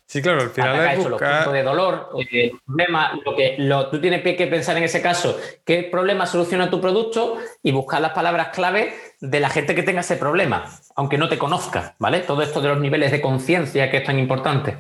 [0.06, 1.10] Sí, claro, al final es buscar...
[1.10, 4.84] los puntos de dolor, eh, el problema, lo que lo, tú tienes que pensar en
[4.84, 9.76] ese caso, qué problema soluciona tu producto y buscar las palabras clave de la gente
[9.76, 10.66] que tenga ese problema,
[10.96, 12.20] aunque no te conozca, ¿vale?
[12.22, 14.78] Todo esto de los niveles de conciencia que es tan importante.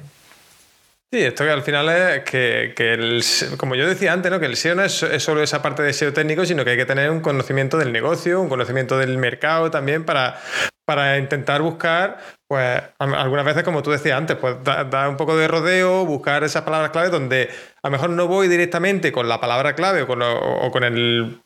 [1.11, 3.23] Sí, esto que al final es que, el,
[3.57, 4.39] como yo decía antes, ¿no?
[4.39, 6.85] que el SEO no es, solo esa parte de SEO técnico, sino que hay que
[6.85, 10.41] tener un conocimiento del negocio, un conocimiento del mercado también para,
[10.83, 15.47] para intentar buscar, pues algunas veces, como tú decías antes, pues dar un poco de
[15.47, 17.49] rodeo, buscar esas palabras clave donde
[17.81, 21.39] a lo mejor no voy directamente con la palabra clave o con, o con el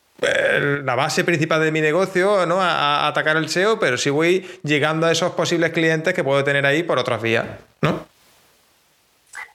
[0.84, 2.62] la base principal de mi negocio, ¿no?
[2.62, 6.44] A, a, atacar el SEO, pero sí voy llegando a esos posibles clientes que puedo
[6.44, 7.46] tener ahí por otras vías,
[7.82, 8.06] ¿no?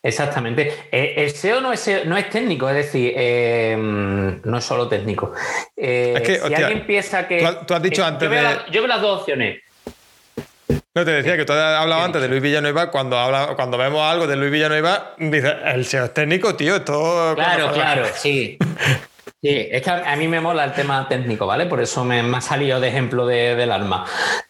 [0.04, 0.70] Exactamente.
[0.92, 5.32] Eh, el SEO no es, no es técnico, es decir, eh, no es solo técnico.
[5.74, 7.38] Eh, si alguien piensa que.
[7.66, 8.28] Tú, has dicho antes.
[8.28, 9.62] Yo veo, yo veo, las dos opciones.
[10.94, 12.90] No, te decía que tú has hablado antes de Luis Villanueva.
[12.90, 16.82] Cuando, habla, cuando vemos algo de Luis Villanueva, dice el SEO es técnico, tío.
[16.82, 18.58] Todo claro, claro, sí.
[19.40, 21.64] Sí, es que a mí me mola el tema técnico, ¿vale?
[21.64, 24.04] Por eso me, ha salido de ejemplo del alma.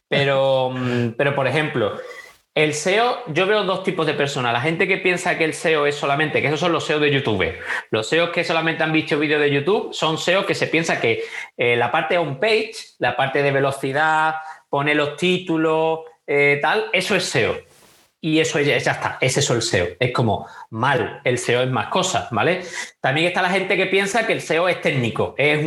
[0.09, 1.97] Pero, mm, pero, por ejemplo,
[2.55, 4.53] el SEO, yo veo dos tipos de personas.
[4.53, 7.11] La gente que piensa que el SEO es solamente, que esos son los SEO de
[7.11, 7.53] YouTube.
[7.91, 11.25] Los SEO que solamente han visto vídeos de YouTube son SEO que se piensa que
[11.57, 14.37] eh, la parte on page, la parte de velocidad,
[14.69, 17.57] pone los títulos, eh, tal, eso es SEO.
[18.21, 19.89] Y eso ya, ya está, es eso el SEO.
[19.99, 22.63] Es como mal, el SEO es más cosas, ¿vale?
[23.01, 25.59] También está la gente que piensa que el SEO es técnico, es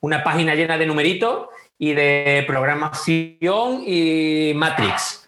[0.00, 5.24] una página llena de numeritos y de programación y Matrix.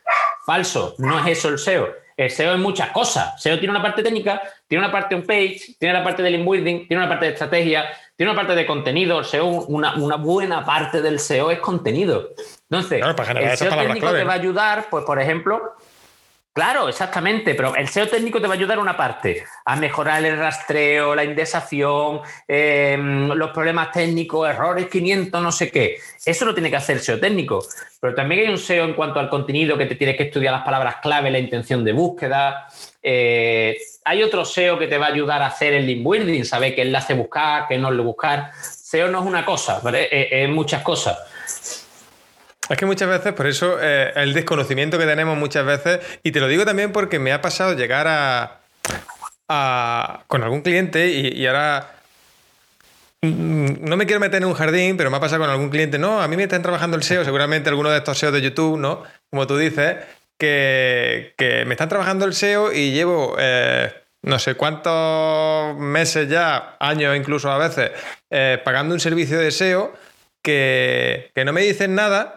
[0.47, 1.89] Falso, no es eso el SEO.
[2.17, 3.43] El SEO es muchas cosas.
[3.43, 6.87] SEO tiene una parte técnica, tiene una parte on page, tiene la parte del inbuilding,
[6.87, 7.85] tiene una parte de estrategia,
[8.15, 9.19] tiene una parte de contenido.
[9.19, 12.31] El SEO, una, buena parte del SEO es contenido.
[12.71, 15.75] Entonces, el SEO técnico te va a ayudar, pues, por ejemplo,
[16.57, 20.39] Claro, exactamente, pero el SEO técnico te va a ayudar una parte, a mejorar el
[20.39, 25.99] rastreo, la indexación, em, los problemas técnicos, errores 500, no sé qué.
[26.25, 27.63] Eso lo tiene que hacer el SEO técnico,
[28.01, 30.63] pero también hay un SEO en cuanto al contenido que te tienes que estudiar las
[30.63, 32.69] palabras clave, la intención de búsqueda.
[33.03, 33.77] Eh,
[34.07, 36.81] hay otro SEO que te va a ayudar a hacer el link building, saber qué
[36.81, 38.53] enlace buscar, qué no lo buscar.
[38.63, 41.86] SEO no es una cosa, es muchas cosas.
[42.69, 46.41] Es que muchas veces, por eso, eh, el desconocimiento que tenemos muchas veces, y te
[46.41, 48.61] lo digo también porque me ha pasado llegar a,
[50.27, 51.95] con algún cliente y, ahora
[53.23, 55.99] mm, no me quiero meter en un jardín, pero me ha pasado con algún cliente,
[55.99, 58.79] no, a mí me están trabajando el SEO, seguramente alguno de estos SEO de YouTube,
[58.79, 59.05] ¿no?
[59.31, 59.99] Como tú dices,
[60.37, 61.35] que,
[61.67, 63.37] me están trabajando el SEO y llevo...
[63.39, 63.93] Eh,
[64.23, 67.93] no sé cuántos meses ya, años incluso a veces,
[68.29, 69.93] eh, pagando un servicio de SEO
[70.43, 72.36] que, que, no me dicen nada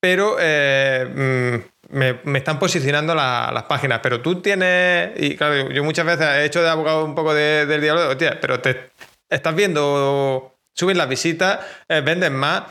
[0.00, 4.00] pero eh, mm, me, están posicionando las páginas.
[4.02, 7.80] Pero tú tienes, y claro, yo muchas veces he hecho de abogado un poco del
[7.80, 8.90] diálogo, pero te
[9.28, 12.62] estás viendo, suben las visitas, eh, venden más.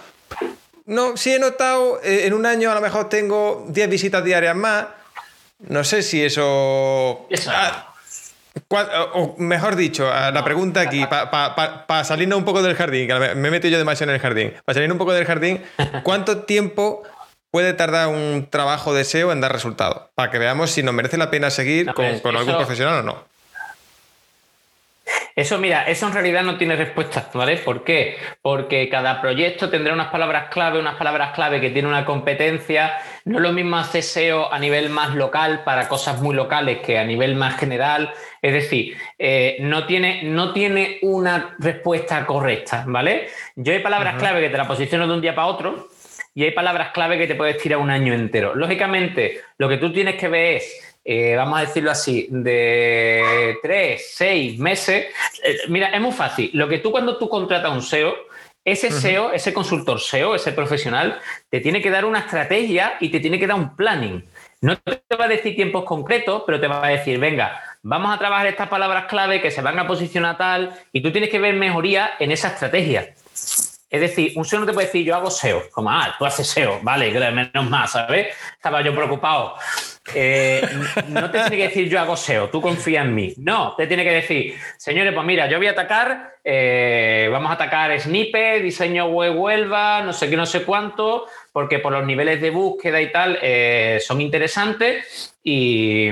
[0.85, 4.55] No, sí he notado, eh, en un año a lo mejor tengo 10 visitas diarias
[4.55, 4.87] más.
[5.59, 7.27] No sé si eso...
[7.47, 7.85] Ah,
[9.13, 13.51] o mejor dicho, la pregunta aquí, para salirnos un poco del jardín, que me, he
[13.51, 15.61] metido yo demasiado en el jardín, para salir un poco del jardín,
[16.03, 17.03] ¿cuánto tiempo
[17.51, 21.17] puede tardar un trabajo de SEO en dar resultado, para que veamos si nos merece
[21.17, 23.29] la pena seguir con, algún profesional o no.
[25.35, 27.55] Eso, mira, eso en realidad no tiene respuesta, ¿vale?
[27.57, 28.17] ¿Por qué?
[28.41, 32.97] Porque cada proyecto tendrá unas palabras clave, unas palabras clave que tienen una competencia.
[33.23, 36.99] No es lo mismo hacer SEO a nivel más local para cosas muy locales que
[36.99, 38.11] a nivel más general.
[38.41, 43.29] Es decir, eh, no, tiene, no tiene una respuesta correcta, ¿vale?
[43.55, 45.87] Yo hay palabras clave que te la posiciono de un día para otro,
[46.39, 48.55] y hay palabras clave que te puedes tirar un año entero.
[48.55, 54.13] Lógicamente, lo que tú tienes que ver es, eh, vamos a decirlo así, de tres,
[54.13, 55.07] seis meses.
[55.43, 56.49] Eh, mira, es muy fácil.
[56.53, 58.15] Lo que tú cuando tú contratas un SEO,
[58.63, 61.19] ese SEO, ese consultor SEO, ese profesional,
[61.49, 64.23] te tiene que dar una estrategia y te tiene que dar un planning.
[64.61, 68.17] No te va a decir tiempos concretos, pero te va a decir, venga, vamos a
[68.17, 71.55] trabajar estas palabras clave que se van a posicionar tal, y tú tienes que ver
[71.55, 73.13] mejoría en esa estrategia.
[73.89, 76.47] Es decir, un SEO no te puede decir yo hago SEO, como, ah, tú haces
[76.47, 78.27] SEO, vale, menos más, ¿sabes?
[78.53, 79.55] Estaba yo preocupado.
[80.13, 80.61] Eh,
[81.07, 83.33] no te tiene que decir yo hago SEO, tú confía en mí.
[83.37, 87.55] No, te tiene que decir, señores, pues mira, yo voy a atacar, eh, vamos a
[87.55, 92.41] atacar snippet, diseño web Huelva, no sé qué, no sé cuánto, porque por los niveles
[92.41, 96.09] de búsqueda y tal eh, son interesantes y,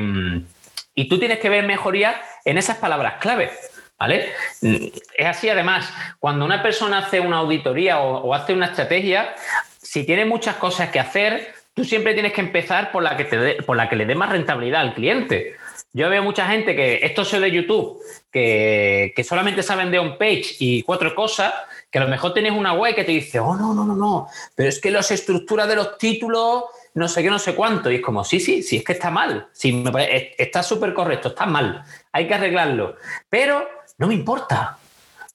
[0.95, 3.51] y tú tienes que ver mejoría en esas palabras clave.
[3.99, 4.29] ¿Vale?
[4.61, 9.33] Es así, además, cuando una persona hace una auditoría o, hace una estrategia,
[9.81, 13.63] si tiene muchas cosas que hacer, tú siempre tienes que empezar por la que, te
[13.63, 15.55] por la que le dé más rentabilidad al cliente.
[15.93, 17.99] Yo veo mucha gente que esto se de YouTube,
[18.31, 21.53] que, que solamente saben de un page y cuatro cosas,
[21.89, 24.27] que a lo mejor tienes una web que te dice, oh, no, no, no, no,
[24.53, 27.89] pero es que las estructuras de los títulos, no sé qué, no sé cuánto.
[27.89, 29.47] Y es como, sí, sí, sí, es que está mal.
[29.53, 29.83] Sí,
[30.37, 31.83] está súper correcto, está mal.
[32.11, 32.95] Hay que arreglarlo.
[33.29, 34.77] Pero no me importa.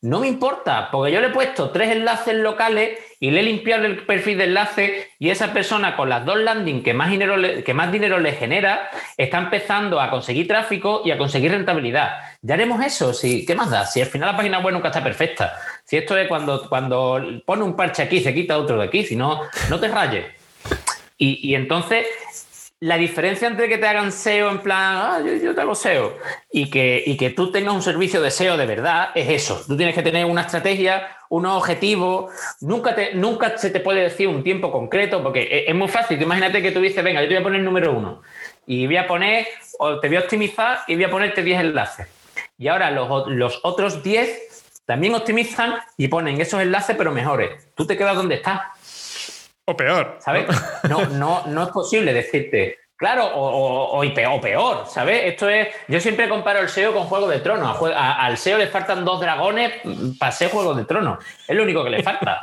[0.05, 3.85] No me importa, porque yo le he puesto tres enlaces locales y le he limpiado
[3.85, 7.63] el perfil de enlace y esa persona con las dos landing que más dinero le,
[7.63, 12.19] que más dinero le genera está empezando a conseguir tráfico y a conseguir rentabilidad.
[12.41, 13.87] Ya haremos eso, si, ¿qué más da?
[13.87, 15.55] Si al final la página web nunca está perfecta.
[15.85, 19.15] Si esto es cuando, cuando pone un parche aquí, se quita otro de aquí, si
[19.15, 20.27] no, no te rayes.
[21.17, 22.07] Y, y entonces
[22.83, 26.19] la diferencia entre que te hagan SEO en plan, ah, yo, te hago SEO,
[26.51, 29.63] y que, y que tú tengas un servicio de SEO de verdad, es eso.
[29.69, 32.33] Tú tienes que tener una estrategia, unos objetivos.
[32.61, 36.21] Nunca, nunca se te puede decir un tiempo concreto, porque es, muy fácil.
[36.21, 38.21] imagínate que tú dices, venga, yo te voy a poner número uno,
[38.67, 39.47] y voy a poner,
[39.79, 42.09] o te voy a optimizar y voy a ponerte 10 enlaces.
[42.59, 47.73] Y ahora los, los otros 10 también optimizan y ponen esos enlaces, pero mejores.
[47.77, 48.61] Tú te quedas donde estás.
[49.65, 50.17] O peor.
[50.19, 50.47] ¿Sabes?
[50.89, 55.23] No, no, no es posible decirte, claro, o, peor, ¿sabes?
[55.25, 55.69] Esto es.
[55.89, 57.77] Yo siempre comparo el SEO con Juego de Tronos.
[57.95, 59.73] al SEO le faltan dos dragones
[60.19, 61.25] para ser Juego de Tronos.
[61.47, 62.41] Es lo único que le falta.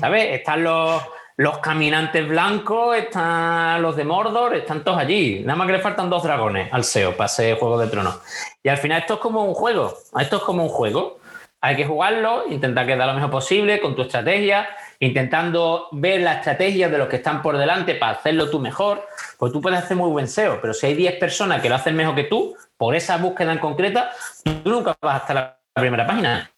[0.00, 0.38] ¿Sabes?
[0.38, 1.02] Están los,
[1.36, 5.40] los caminantes blancos, están los de Mordor, están todos allí.
[5.44, 8.20] Nada más que le faltan dos dragones al SEO para ser Juego de Tronos.
[8.62, 9.94] Y al final esto es como un juego.
[10.18, 11.18] Esto es como un juego.
[11.60, 14.68] Hay que jugarlo, intentar quedar lo mejor posible con tu estrategia
[15.02, 19.52] intentando ver la estrategia de los que están por delante para hacerlo tú mejor, pues
[19.52, 22.14] tú puedes hacer muy buen SEO, pero si hay 10 personas que lo hacen mejor
[22.14, 24.12] que tú, por esa búsqueda en concreta,
[24.44, 25.36] tú nunca vas a estar
[25.74, 26.48] la primera página.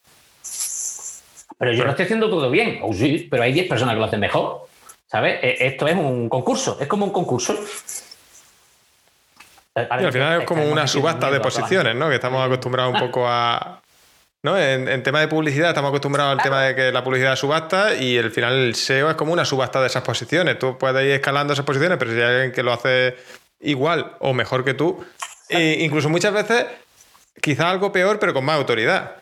[1.57, 4.05] Pero yo lo estoy haciendo todo bien, oh, sí, pero hay 10 personas que lo
[4.05, 4.67] hacen mejor.
[5.07, 5.39] ¿Sabes?
[5.41, 7.57] E, esto es un concurso, es como un concurso.
[9.73, 12.09] al final es como una subasta de posiciones, ¿no?
[12.09, 13.81] Que estamos acostumbrados un poco a,
[14.45, 14.57] ¿no?
[14.57, 18.31] En, tema de publicidad estamos acostumbrados al tema de que la publicidad subasta y al
[18.31, 20.59] final el SEO es como una subasta de esas posiciones.
[20.59, 23.17] Tú puedes ir escalando esas posiciones, pero si hay alguien que lo hace
[23.59, 25.03] igual o mejor que tú,
[25.49, 26.67] e incluso muchas veces
[27.41, 29.15] quizá algo peor, pero con más autoridad.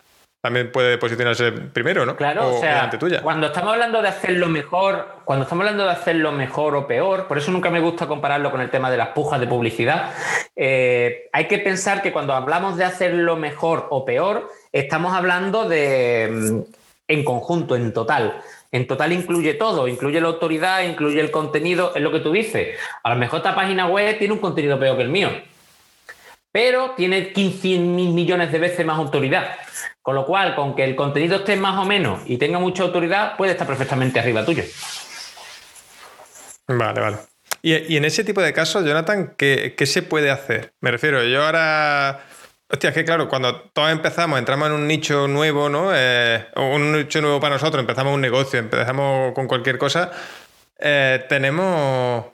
[0.44, 2.18] También puede posicionarse primero, ¿no?
[2.18, 3.22] Claro, o, sea, tuya.
[3.22, 7.38] cuando estamos hablando de hacerlo mejor, cuando estamos hablando de hacerlo mejor o peor, por
[7.38, 10.12] eso nunca me gusta compararlo con el tema de las pujas de publicidad,
[10.54, 16.30] eh, hay que pensar que cuando hablamos de hacerlo mejor o peor, estamos hablando de
[16.30, 16.60] mm,
[17.08, 18.42] en conjunto, en total.
[18.70, 22.78] En total incluye todo, incluye la autoridad, incluye el contenido, es lo que tú dices.
[23.04, 25.30] A lo mejor esta página web tiene un contenido peor que el mío,
[26.54, 29.58] pero tiene 15 mil millones de veces más autoridad.
[30.02, 33.36] Con lo cual, con que el contenido esté más o menos y tenga mucha autoridad,
[33.36, 34.64] puede estar perfectamente arriba tuyo.
[36.68, 37.18] Vale, vale.
[37.62, 40.74] Y, en ese tipo de casos, Jonathan, ¿qué, ¿qué, se puede hacer?
[40.82, 42.24] Me refiero, yo ahora
[42.74, 45.92] Hostia, es que claro, cuando todos empezamos, entramos en un nicho nuevo, ¿no?
[45.94, 50.12] Eh, un nicho nuevo para nosotros, empezamos un negocio, empezamos con cualquier cosa,
[50.80, 52.26] eh, tenemos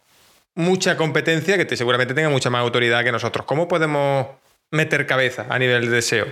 [0.60, 3.46] mucha competencia que seguramente tenga mucha más autoridad que nosotros.
[3.46, 4.28] ¿Cómo podemos
[4.72, 6.28] meter cabeza a nivel de SEO?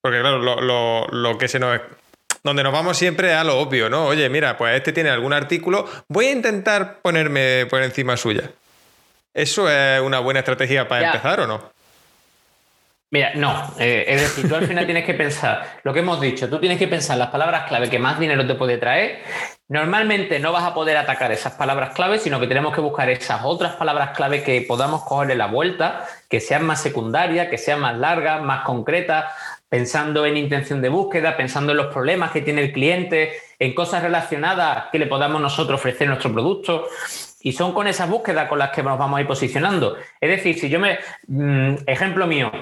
[0.00, 1.78] Porque claro, lo, que se nos...
[2.42, 4.06] Donde nos vamos siempre a lo obvio, ¿no?
[4.06, 8.50] Oye, mira, pues este tiene algún artículo, voy a intentar ponerme por encima suya.
[9.34, 11.70] ¿Eso es una buena estrategia para empezar o no?
[13.12, 13.74] Mira, no.
[13.78, 16.48] Eh, es decir, tú al final tienes que pensar lo que hemos dicho.
[16.48, 19.22] Tú tienes que pensar las palabras clave que más dinero te puede traer.
[19.66, 23.40] Normalmente no vas a poder atacar esas palabras clave, sino que tenemos que buscar esas
[23.44, 27.98] otras palabras clave que podamos cogerle la vuelta, que sean más secundarias, que sean más
[27.98, 29.32] largas, más concretas,
[29.68, 34.04] pensando en intención de búsqueda, pensando en los problemas que tiene el cliente, en cosas
[34.04, 36.86] relacionadas que le podamos nosotros ofrecer nuestro producto.
[37.42, 39.96] Y son con esas búsquedas con las que nos vamos a ir posicionando.
[40.20, 40.98] Es decir, si yo me.
[41.26, 42.52] Mm, ejemplo mío,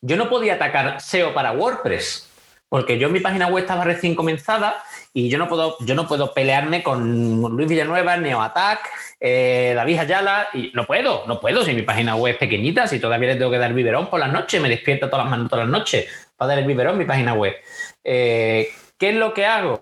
[0.00, 2.28] yo no podía atacar SEO para WordPress,
[2.68, 4.82] porque yo en mi página web estaba recién comenzada
[5.12, 8.88] y yo no puedo, yo no puedo pelearme con Luis Villanueva, NeoAttack,
[9.18, 13.00] eh, David Ayala, y no puedo, no puedo, si mi página web es pequeñita, si
[13.00, 15.64] todavía le tengo que dar biberón por las noches, me despierto todas las manos todas
[15.68, 17.56] las noches para dar el biberón mi página web.
[18.04, 19.80] Eh, ¿Qué es lo que hago?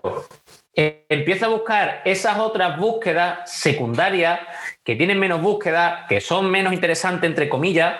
[0.73, 4.39] Eh, empiezo a buscar esas otras búsquedas secundarias
[4.83, 7.99] que tienen menos búsquedas, que son menos interesantes, entre comillas,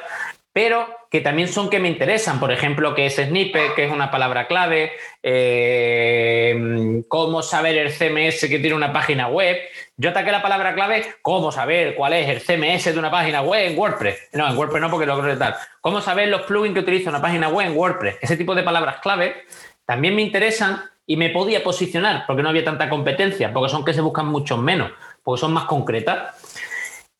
[0.51, 2.39] pero que también son que me interesan.
[2.39, 4.91] Por ejemplo, qué es snippet, que es una palabra clave,
[5.23, 9.57] eh, cómo saber el CMS que tiene una página web.
[9.97, 13.71] Yo ataqué la palabra clave, cómo saber cuál es el CMS de una página web
[13.71, 14.29] en WordPress.
[14.33, 15.55] No, en WordPress no, porque lo creo tal.
[15.81, 18.17] Cómo saber los plugins que utiliza una página web en WordPress.
[18.21, 19.43] Ese tipo de palabras clave
[19.85, 23.95] también me interesan y me podía posicionar porque no había tanta competencia, porque son que
[23.95, 24.91] se buscan mucho menos,
[25.23, 26.35] porque son más concretas.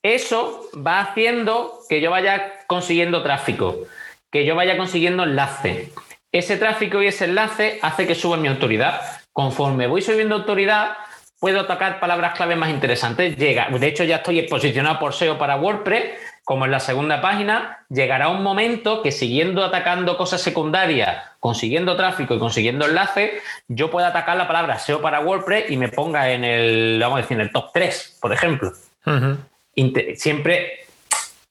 [0.02, 3.80] Eso va haciendo que yo vaya consiguiendo tráfico,
[4.32, 5.91] que yo vaya consiguiendo enlace.
[6.32, 9.02] Ese tráfico y ese enlace hace que suba mi autoridad.
[9.34, 10.93] Conforme voy subiendo autoridad,
[11.39, 13.36] puedo atacar palabras clave más interesantes.
[13.36, 17.86] Llega, de hecho, ya estoy posicionado por SEO para WordPress, como en la segunda página.
[17.89, 24.08] Llegará un momento que siguiendo atacando cosas secundarias, consiguiendo tráfico y consiguiendo enlace, yo pueda
[24.08, 27.41] atacar la palabra SEO para WordPress y me ponga en el, vamos a decir, en
[27.41, 28.72] el top 3, por ejemplo
[30.16, 30.86] siempre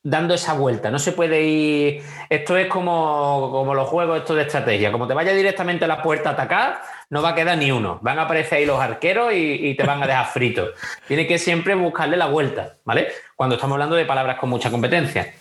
[0.02, 0.90] dando esa vuelta.
[0.90, 2.02] No se puede ir.
[2.30, 4.92] Esto es como, como los juegos estos de estrategia.
[4.92, 7.98] Como te vaya directamente a la puerta a atacar, no va a quedar ni uno.
[8.02, 10.68] Van a aparecer ahí los arqueros y, y te van a dejar frito.
[11.06, 13.08] Tiene que siempre buscarle la vuelta, ¿vale?
[13.36, 15.34] Cuando estamos hablando de palabras con mucha competencia.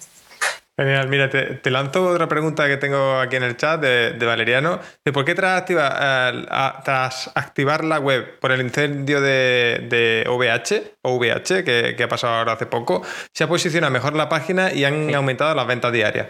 [0.79, 4.79] Genial, mira, te, lanzo otra pregunta que tengo aquí en el chat de, Valeriano.
[5.11, 6.45] ¿Por qué tras, eh,
[6.85, 12.35] tras, activar la web por el incendio de, de OVH, o VH, que, ha pasado
[12.35, 13.01] ahora hace poco,
[13.33, 16.27] se ha posicionado mejor la página y han aumentado las ventas diarias?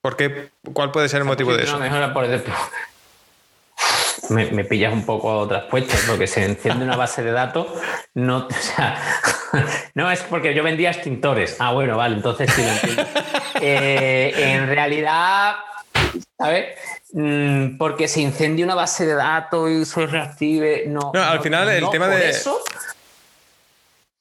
[0.00, 0.48] ¿Por qué?
[0.72, 1.78] ¿Cuál puede ser el motivo de eso?
[1.78, 2.26] Mejor por
[4.30, 7.66] me, pillas un poco traspuesto porque se enciende una base de datos.
[8.14, 8.48] No,
[9.94, 11.56] no es porque yo vendía extintores.
[11.58, 13.04] Ah, bueno, vale, entonces sí lo entiendo.
[13.64, 15.56] Eh, en realidad,
[16.38, 16.78] ¿sabes?
[17.12, 20.84] Mm, porque se incendia una base de datos y se reactive.
[20.86, 22.30] No, no al final el tema de.
[22.30, 22.60] Eso,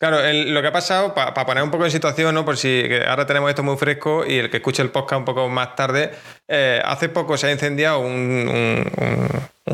[0.03, 2.43] Claro, lo que ha pasado, para poner un poco en situación, ¿no?
[2.43, 5.47] por si ahora tenemos esto muy fresco y el que escuche el podcast un poco
[5.47, 6.11] más tarde,
[6.45, 8.83] eh, hace poco se ha incendiado un,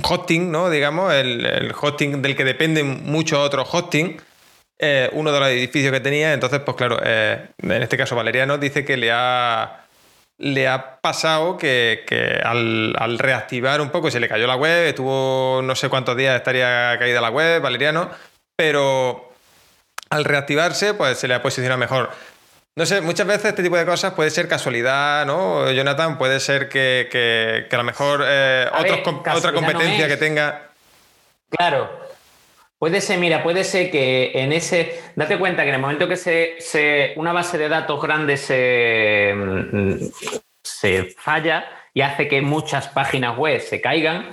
[0.03, 0.69] hosting, ¿no?
[0.69, 4.21] digamos, el, hosting del que dependen muchos otros hosting,
[4.79, 8.57] eh, uno de los edificios que tenía, entonces, pues claro, eh, en este caso Valeriano
[8.57, 9.85] dice que le ha,
[10.37, 15.61] le ha pasado que, al, al, reactivar un poco se le cayó la web, estuvo
[15.61, 18.09] no sé cuántos días estaría caída la web, Valeriano,
[18.55, 19.33] pero
[20.09, 22.09] al reactivarse, pues se le ha posicionado mejor.
[22.75, 25.69] No sé, muchas veces este tipo de cosas puede ser casualidad, ¿no?
[25.69, 28.69] Jonathan, puede ser que, a lo mejor eh,
[29.35, 30.69] otra competencia que tenga.
[31.49, 32.08] Claro.
[32.79, 35.01] Puede ser, mira, puede ser que en ese.
[35.15, 39.95] Date cuenta que en el momento que se, una base de datos grande se, mm,
[40.63, 44.31] se falla y hace que muchas páginas web se caigan,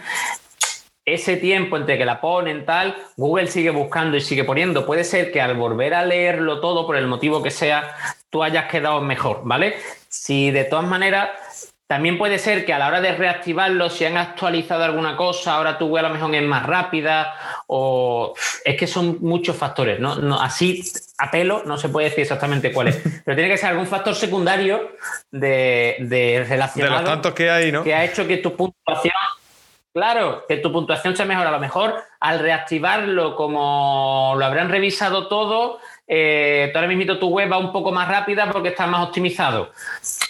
[1.05, 4.87] ese tiempo entre que la ponen tal, Google sigue buscando y sigue poniendo.
[4.87, 7.97] Puede ser que al volver a leerlo todo, por el motivo que sea,
[8.31, 9.77] tú hayas quedado mejor, ¿vale?
[10.09, 14.17] Si de todas maneras, también puede ser que a la hora de reactivarlo, si han
[14.17, 17.35] actualizado alguna cosa, ahora tu web a lo mejor es más rápida,
[17.67, 20.17] o es que son muchos factores, ¿no?
[20.17, 20.85] no así
[21.19, 24.15] a pelo no se puede decir exactamente cuál es, pero tiene que ser algún factor
[24.15, 24.97] secundario
[25.31, 26.95] de, de relacionado.
[26.95, 27.83] De los tantos que hay, ¿no?
[27.83, 29.15] Que ha hecho que tu puntuación
[29.97, 31.49] Claro, que tu puntuación se mejora.
[31.49, 37.51] A lo mejor al reactivarlo, como lo habrán revisado todo, eh, ahora mismo tu web
[37.51, 39.73] va un poco más rápida porque está más optimizado.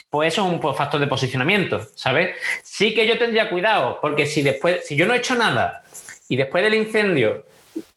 [0.09, 2.37] Pues eso es un factor de posicionamiento, ¿sabes?
[2.63, 5.83] Sí que yo tendría cuidado, porque si después, si yo no he hecho nada
[6.29, 7.45] y después del incendio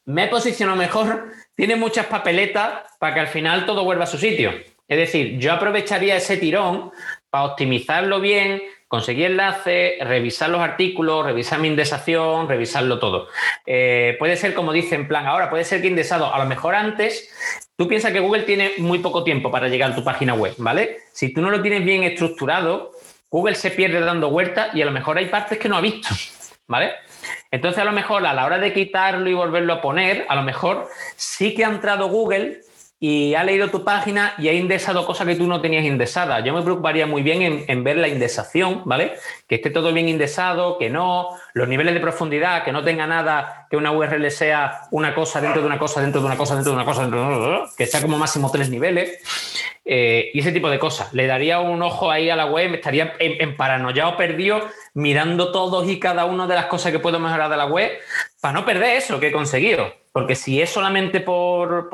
[0.04, 4.52] me posiciono mejor, tiene muchas papeletas para que al final todo vuelva a su sitio.
[4.88, 6.90] Es decir, yo aprovecharía ese tirón
[7.30, 13.28] para optimizarlo bien, conseguir enlace, revisar los artículos, revisar mi indexación, revisarlo todo.
[13.64, 16.74] Eh, puede ser, como dice en plan ahora, puede ser que indexado, a lo mejor
[16.74, 17.30] antes,
[17.76, 20.98] tú piensas que Google tiene muy poco tiempo para llegar a tu página web, ¿vale?
[21.12, 22.90] Si tú no lo tienes bien estructurado,
[23.30, 26.08] Google se pierde dando vueltas y a lo mejor hay partes que no ha visto,
[26.66, 26.94] ¿vale?
[27.50, 30.42] Entonces, a lo mejor a la hora de quitarlo y volverlo a poner, a lo
[30.42, 32.60] mejor sí que ha entrado Google
[33.02, 36.44] y ha leído tu página y ha indexado cosas que tú no tenías indexadas.
[36.44, 39.14] Yo me preocuparía muy bien en, ver la indexación, ¿vale?
[39.48, 43.59] Que esté todo bien indexado, que no, los niveles de profundidad, que no tenga nada,
[43.70, 46.72] que una URL sea una cosa dentro de una cosa, dentro de una cosa, dentro
[46.72, 49.20] de una cosa, dentro de una cosa, que sea como máximo tres niveles.
[49.84, 51.12] Eh, y ese tipo de cosas.
[51.14, 54.60] Le daría un ojo ahí a la web, estaría en, en paranoiado perdido
[54.94, 57.92] mirando todos y cada una de las cosas que puedo mejorar de la web
[58.40, 59.92] para no perder eso que he conseguido.
[60.12, 61.88] Porque si es solamente por,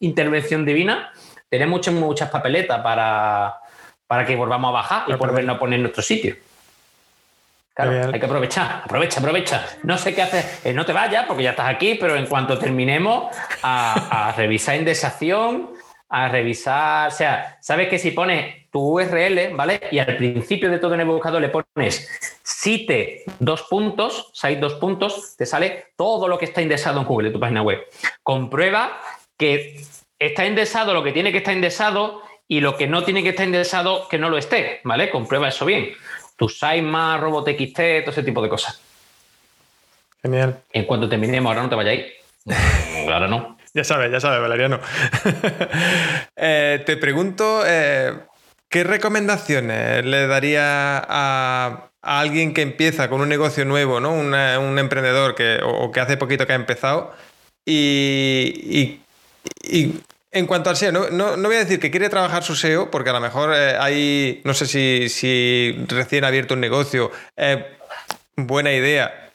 [0.00, 1.12] intervención divina,
[1.48, 3.60] tenemos muchas, muchas papeletas para,
[4.06, 6.36] para que volvamos a bajar y volvernos a poner en nuestro sitio.
[7.76, 9.66] Claro, hay que aprovechar, aprovecha, aprovecha.
[9.82, 12.58] No sé qué hacer, eh, no te vayas porque ya estás aquí, pero en cuanto
[12.58, 15.72] terminemos, a, a revisar indexación,
[16.08, 19.80] a revisar, o sea, sabes que si pones tu URL, ¿vale?
[19.90, 22.08] Y al principio de todo en el buscador le pones
[22.42, 27.28] site dos puntos, site dos puntos, te sale todo lo que está indexado en Google
[27.28, 27.84] de tu página web.
[28.22, 29.00] Comprueba
[29.36, 29.82] que
[30.18, 33.44] está indexado lo que tiene que estar indexado y lo que no tiene que estar
[33.44, 35.10] indexado que no lo esté, ¿vale?
[35.10, 35.90] Comprueba eso bien.
[36.36, 38.80] Tu Saima, RobotXT, todo ese tipo de cosas.
[40.22, 40.60] Genial.
[40.72, 42.06] En cuanto terminemos, ahora no te vayáis.
[43.08, 43.56] Ahora no.
[43.74, 44.80] Ya sabes, ya sabes, Valeriano.
[46.38, 48.12] Eh, te pregunto, eh,
[48.68, 54.12] ¿qué recomendaciones le daría a, alguien que empieza con un negocio nuevo, ¿no?
[54.12, 57.14] un emprendedor que, o, que hace poquito que ha empezado?
[57.64, 59.00] Y,
[60.36, 63.12] en cuanto al SEO, no, voy a decir que quiere trabajar su SEO, porque a
[63.12, 67.10] lo mejor eh, hay, no sé si, recién abierto un negocio,
[68.36, 69.26] buena idea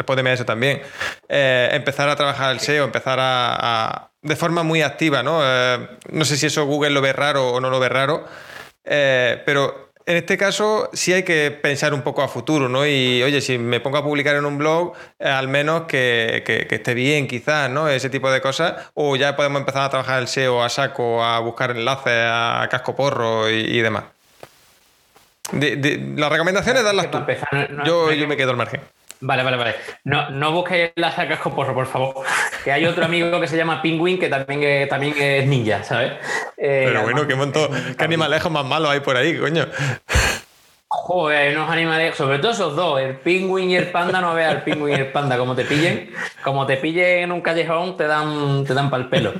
[0.00, 0.82] respóndeme a eso también.
[1.28, 5.40] Eh, empezar a trabajar el SEO, empezar a, de forma muy activa, ¿no?
[5.42, 8.24] Eh, no sé si eso Google lo ve raro o no lo ve raro,
[8.84, 12.84] eh, pero en este caso sí hay que pensar un poco a futuro, ¿no?
[12.84, 17.28] Y oye, si me pongo a publicar en un blog, al menos que, esté bien,
[17.28, 17.88] quizás, ¿no?
[17.88, 18.90] Ese tipo de cosas.
[18.94, 22.96] O ya podemos empezar a trabajar el SEO a saco, a buscar enlaces, a casco
[22.96, 24.02] porro y, demás.
[25.52, 27.24] las recomendaciones darlas tú.
[27.84, 28.80] yo, yo me quedo al margen.
[29.20, 29.74] Vale, vale, vale.
[30.04, 32.24] No, no busques la sacas con porro, por favor.
[32.64, 36.12] Que hay otro amigo que se llama Penguin que también es, también es ninja, ¿sabes?
[36.56, 39.66] Eh, Pero bueno, qué montón, qué animalejos más malos hay por ahí, coño.
[40.88, 44.62] Joder, unos animales, sobre todo esos dos, el pingüín y el panda, no veas el
[44.62, 46.12] pingüín y el panda, como te pillen,
[46.42, 49.34] como te pillen en un callejón, te dan, te dan pal pelo.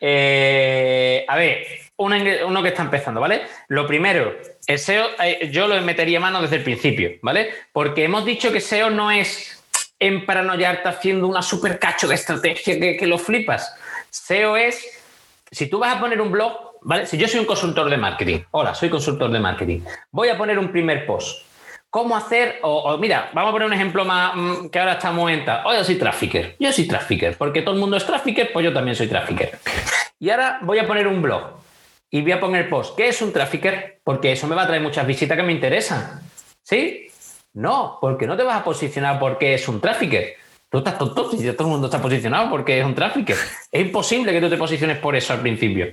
[0.00, 3.42] Eh, a ver, uno, que está empezando, ¿vale?
[3.68, 4.36] Lo primero,
[4.66, 7.50] el SEO eh, yo lo metería mano desde el principio, ¿vale?
[7.72, 9.62] Porque hemos dicho que SEO no es
[9.98, 13.74] en paranoiarte haciendo una super cacho de estrategia que, que lo flipas.
[14.10, 14.86] SEO es,
[15.50, 17.06] si tú vas a poner un blog, ¿vale?
[17.06, 19.80] Si yo soy un consultor de marketing, hola, soy consultor de marketing,
[20.12, 21.47] voy a poner un primer post.
[21.90, 22.58] ¿Cómo hacer?
[22.62, 25.44] O, mira, vamos a poner un ejemplo más mm, que ahora estamos en...
[25.64, 26.56] Oh, yo soy trafficker.
[26.58, 27.36] Yo soy trafficker.
[27.36, 29.58] Porque todo el mundo es trafficker, pues yo también soy trafficker.
[30.20, 31.58] Y ahora voy a poner un blog
[32.10, 32.96] y voy a poner post.
[32.96, 34.00] ¿Qué es un trafficker?
[34.04, 36.20] Porque eso me va a traer muchas visitas que me interesan.
[36.62, 37.06] ¿Sí?
[37.54, 40.34] No, porque no te vas a posicionar porque es un trafficker.
[40.68, 43.36] Tú estás tonto, si todo el mundo está posicionado porque es un trafficker.
[43.72, 45.86] Es imposible que tú te posiciones por eso al principio.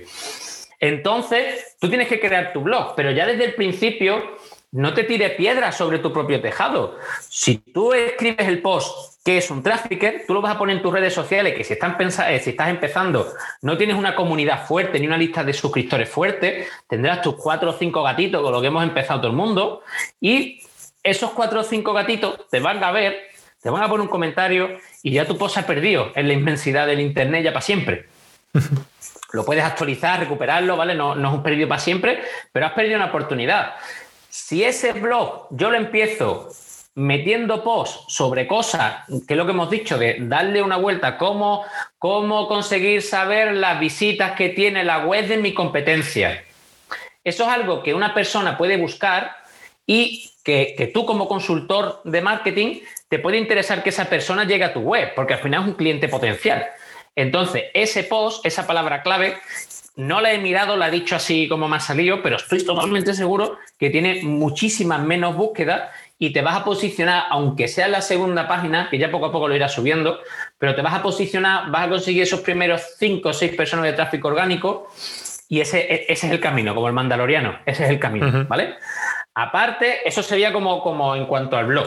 [0.78, 4.36] Entonces, tú tienes que crear tu blog, pero ya desde el principio
[4.76, 6.98] no te tire piedras sobre tu propio tejado.
[7.28, 10.82] Si tú escribes el post que es un trafficker, tú lo vas a poner en
[10.82, 15.00] tus redes sociales, que si, están eh, si estás empezando, no tienes una comunidad fuerte
[15.00, 18.68] ni una lista de suscriptores fuerte, tendrás tus cuatro o cinco gatitos con lo que
[18.68, 19.82] hemos empezado todo el mundo,
[20.20, 20.60] y
[21.02, 24.78] esos cuatro o cinco gatitos te van a ver, te van a poner un comentario
[25.02, 28.06] y ya tu post ha perdido en la inmensidad del Internet ya para siempre.
[29.32, 30.94] lo puedes actualizar, recuperarlo, ¿vale?
[30.94, 32.22] No, no es un perdido para siempre,
[32.52, 33.74] pero has perdido una oportunidad.
[34.38, 36.50] Si ese blog yo lo empiezo
[36.94, 41.64] metiendo posts sobre cosas, que es lo que hemos dicho, de darle una vuelta, cómo,
[41.98, 46.44] cómo conseguir saber las visitas que tiene la web de mi competencia.
[47.24, 49.34] Eso es algo que una persona puede buscar
[49.86, 54.64] y que, que, tú como consultor de marketing te puede interesar que esa persona llegue
[54.64, 56.66] a tu web, porque al final es un cliente potencial.
[57.16, 59.38] Entonces, ese post, esa palabra clave,
[59.96, 63.14] no la he mirado, la he dicho así como me ha salido, pero estoy totalmente
[63.14, 68.02] seguro que tiene muchísimas menos búsquedas y te vas a posicionar, aunque sea en la
[68.02, 70.20] segunda página, que ya poco a poco lo irás subiendo,
[70.58, 73.94] pero te vas a posicionar, vas a conseguir esos primeros cinco o seis personas de
[73.94, 74.88] tráfico orgánico
[75.48, 78.76] y ese, e, ese es el camino, como el mandaloriano, ese es el camino, ¿vale?
[79.34, 81.86] Aparte, eso sería como, como en cuanto al blog.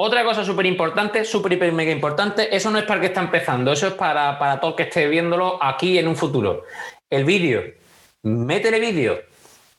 [0.00, 3.20] Otra cosa súper importante, súper hiper mega importante, eso no es para el que está
[3.20, 6.64] empezando, eso es para, para todo el que esté viéndolo aquí en un futuro.
[7.10, 7.62] El vídeo,
[8.22, 9.20] métele vídeo,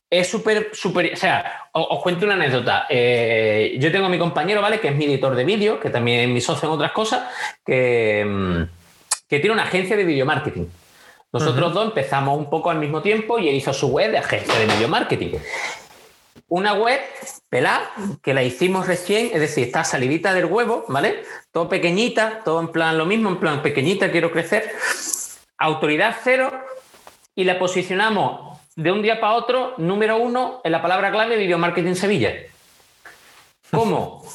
[0.09, 2.87] es súper, súper, o sea, os, cuento una anécdota.
[2.89, 4.79] Eh, yo tengo a mi compañero, ¿vale?
[4.79, 7.29] Que es mi editor de vídeo, que también es mi socio en otras cosas,
[7.63, 8.63] que, mm,
[9.27, 10.65] que tiene una agencia de video marketing.
[11.31, 14.57] Nosotros dos empezamos un poco al mismo tiempo y él hizo su web de agencia
[14.57, 15.37] de video marketing.
[16.47, 16.99] Una web
[17.47, 17.91] pelada
[18.23, 21.23] que la hicimos recién, es decir, está salidita del huevo, ¿vale?
[21.51, 24.71] Todo pequeñita, todo en plan lo mismo, en plan pequeñita, quiero crecer.
[25.59, 26.51] Autoridad cero
[27.39, 31.57] y la posicionamos de un día para otro, número uno en la palabra clave Video
[31.57, 32.33] Marketing Sevilla.
[33.71, 34.25] ¿Cómo?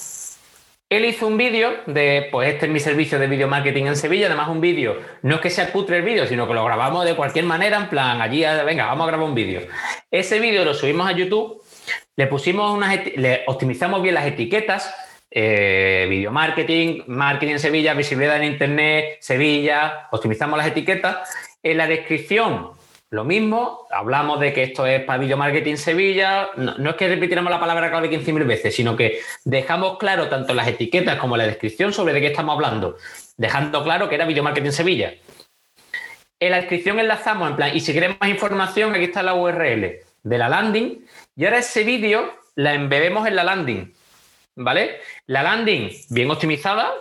[0.88, 4.28] Él hizo un vídeo de, pues este es mi servicio de video marketing en Sevilla,
[4.28, 7.14] además un vídeo, no es que sea cutre el vídeo, sino que lo grabamos de
[7.14, 9.60] cualquier manera, en plan, allí, venga, vamos a grabar un vídeo.
[10.10, 11.62] Ese vídeo lo subimos a YouTube,
[12.16, 14.94] le pusimos unas, le optimizamos bien las etiquetas,
[15.30, 21.28] eh, video marketing, marketing en Sevilla, visibilidad en Internet, Sevilla, optimizamos las etiquetas.
[21.62, 22.70] En la descripción
[23.14, 27.48] lo mismo, hablamos de que esto es para Video Marketing Sevilla, no, es que repitiéramos
[27.48, 31.92] la palabra clave 15.000 veces, sino que dejamos claro tanto las etiquetas como la descripción
[31.92, 32.96] sobre de qué estamos hablando,
[33.36, 35.14] dejando claro que era Video Marketing Sevilla.
[36.40, 40.00] En la descripción enlazamos en plan, y si queremos más información, aquí está la URL
[40.24, 41.06] de la landing,
[41.36, 43.94] y ahora ese vídeo la embebemos en la landing.
[44.56, 45.00] ¿Vale?
[45.26, 46.92] La landing bien optimizada,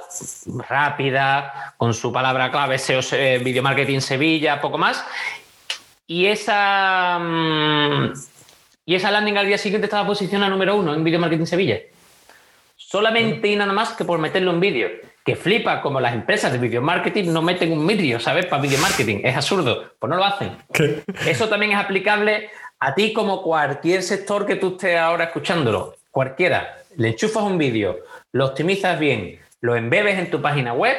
[0.68, 5.04] rápida, con su palabra clave SEO, eh, Video Marketing Sevilla, poco más.
[6.14, 8.14] Y esa, mm,
[8.86, 11.80] y esa landing al día siguiente estaba posicionada número uno en Video Marketing Sevilla.
[12.76, 14.90] Solamente y nada más que por meterlo en vídeo.
[15.26, 18.46] Que flipa como las empresas de video marketing no meten un vídeo, ¿sabes?
[18.46, 19.22] Para video marketing.
[19.24, 19.96] Es absurdo.
[19.98, 20.56] Pues no lo hacen.
[21.26, 25.96] Eso también es aplicable a ti como cualquier sector que tú estés ahora escuchándolo.
[26.12, 28.02] Cualquiera le enchufas un vídeo,
[28.34, 30.96] lo optimizas bien, lo embebes en tu página web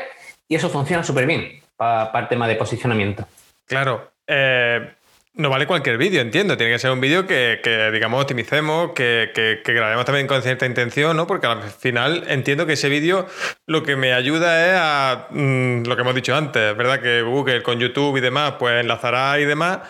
[0.49, 3.29] y eso funciona súper bien para, el tema de posicionamiento.
[3.65, 4.11] Claro.
[4.27, 4.91] Eh,
[5.37, 6.57] no vale cualquier vídeo, entiendo.
[6.57, 7.61] Tiene que ser un vídeo que,
[7.93, 11.27] digamos, optimicemos, que, que, grabemos también con cierta intención, ¿no?
[11.27, 13.27] Porque al final entiendo que ese vídeo
[13.67, 17.01] lo que me ayuda es a mm, lo que hemos dicho antes, ¿verdad?
[17.01, 19.81] Que Google con YouTube y demás, pues enlazará y demás.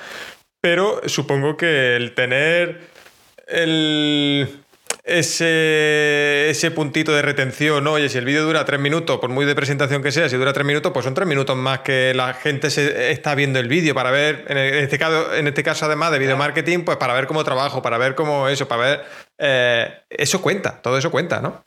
[0.62, 2.80] Pero supongo que el tener
[3.46, 4.63] el
[5.04, 9.54] ese, ese puntito de retención, oye, si el vídeo dura tres minutos, por muy de
[9.54, 12.70] presentación que sea, si dura tres minutos, pues son tres minutos más que la gente
[12.70, 16.18] se está viendo el vídeo para ver, en este caso, en este caso además de
[16.18, 19.04] video marketing, pues para ver cómo trabajo, para ver cómo eso, para ver...
[19.36, 21.64] Eh, eso cuenta, todo eso cuenta, ¿no?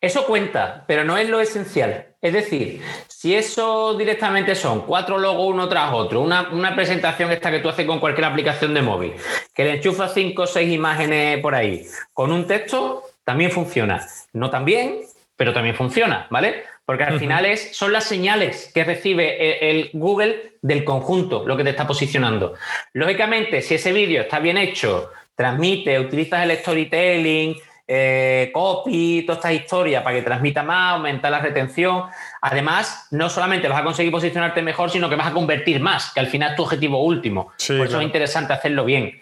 [0.00, 2.06] Eso cuenta, pero no es lo esencial.
[2.20, 7.60] Es decir, si eso directamente son cuatro logos uno tras otro, una, presentación esta que
[7.60, 9.12] tú haces con cualquier aplicación de móvil,
[9.54, 14.06] que le enchufas cinco o seis imágenes por ahí, con un texto, también funciona.
[14.32, 15.00] No tan bien,
[15.36, 16.64] pero también funciona, ¿vale?
[16.84, 21.64] Porque al final es, son las señales que recibe el, Google del conjunto, lo que
[21.64, 22.54] te está posicionando.
[22.92, 27.56] Lógicamente, si ese vídeo está bien hecho, transmite, utilizas el storytelling,
[27.88, 32.04] eh, copy, todas estas historias para que transmita más, aumentar la retención.
[32.40, 36.20] Además, no solamente vas a conseguir posicionarte mejor, sino que vas a convertir más, que
[36.20, 37.52] al final es tu objetivo último.
[37.66, 39.20] Por eso es interesante hacerlo bien.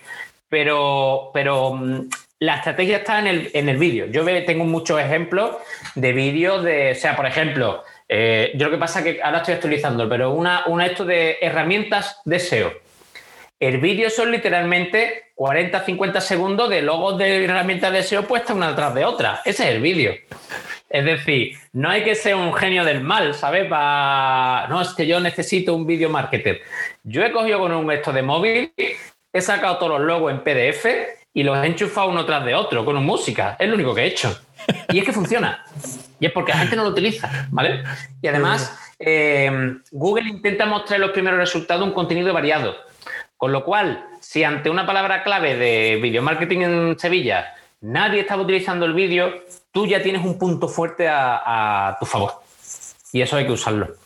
[0.49, 2.09] Pero, pero mm,
[2.41, 4.07] la estrategia está en el, en el vídeo.
[4.07, 5.57] Yo tengo muchos ejemplos
[5.95, 9.39] de vídeos de, o sea, por ejemplo, eh, yo lo que pasa es que ahora
[9.39, 12.84] estoy actualizando, pero una, una esto de herramientas de SEO.
[13.61, 18.95] El vídeo son literalmente 40-50 segundos de logos de herramientas de SEO puestas una detrás
[18.95, 19.43] de otra.
[19.45, 20.13] Ese es el vídeo.
[20.91, 23.69] Es decir, no hay que ser un genio del mal, ¿sabes?
[23.69, 26.63] No, es que yo necesito un vídeo marketer.
[27.05, 28.73] Yo he cogido con un esto de móvil,
[29.33, 30.87] he sacado todos los logos en PDF
[31.33, 33.57] y los he enchufado uno tras de otro con música.
[33.59, 34.39] Es lo único que he hecho.
[34.91, 35.65] Y es que funciona.
[36.21, 37.83] Y es porque la gente no lo utiliza, ¿vale?
[38.23, 39.51] Y además, eh,
[39.91, 42.77] Google intenta mostrar los primeros resultados un contenido variado.
[43.45, 48.41] Con lo cual, si ante una palabra clave de video marketing en Sevilla nadie estaba
[48.41, 52.41] utilizando el vídeo, tú ya tienes un punto fuerte a, tu favor.
[53.13, 53.97] Y eso hay que usarlo.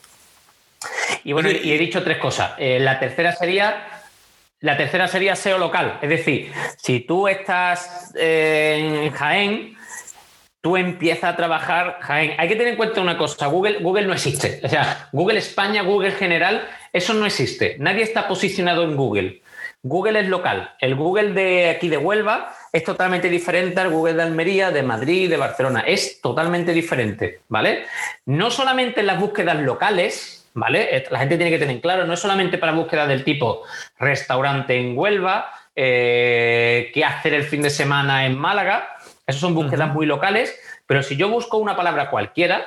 [1.23, 2.55] Y bueno, y he dicho tres cosas.
[2.59, 3.87] Eh, la tercera sería.
[4.59, 6.01] La tercera sería SEO local.
[6.03, 9.78] Es decir, si tú estás eh, en Jaén,
[10.61, 12.35] tú empiezas a trabajar Jaén.
[12.39, 14.61] Hay que tener en cuenta una cosa, Google, Google no existe.
[14.65, 17.77] O sea, Google España, Google general, eso no existe.
[17.79, 19.43] Nadie está posicionado en Google.
[19.83, 20.75] Google es local.
[20.81, 25.31] El Google de aquí de Huelva es totalmente diferente al Google de Almería, de Madrid,
[25.31, 25.85] de Barcelona.
[25.87, 27.85] Es totalmente diferente, ¿vale?
[28.27, 31.05] No solamente en las búsquedas locales, ¿vale?
[31.11, 33.63] La gente tiene que tener claro, no es solamente para búsquedas del tipo
[33.99, 38.98] restaurante en Huelva, eh, qué hacer el fin de semana en Málaga.
[39.29, 42.67] Esas son búsquedas muy locales, pero si yo busco una palabra cualquiera,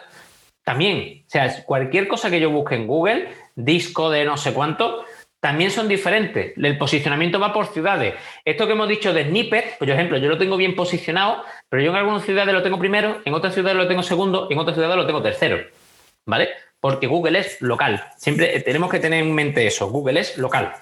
[0.64, 5.04] también, o sea, cualquier cosa que yo busque en Google, disco de no sé cuánto,
[5.40, 6.54] también son diferentes.
[6.56, 8.14] El posicionamiento va por ciudades.
[8.46, 11.90] Esto que hemos dicho de snippet, por ejemplo, yo lo tengo bien posicionado, pero yo
[11.90, 14.96] en algunas ciudades lo tengo primero, en otras ciudades lo tengo segundo, en otras ciudades
[14.96, 15.58] lo tengo tercero.
[16.28, 16.50] ¿Vale?
[16.80, 18.06] Porque Google es local.
[18.18, 19.90] Siempre tenemos que tener en mente eso.
[19.90, 20.76] Google es local.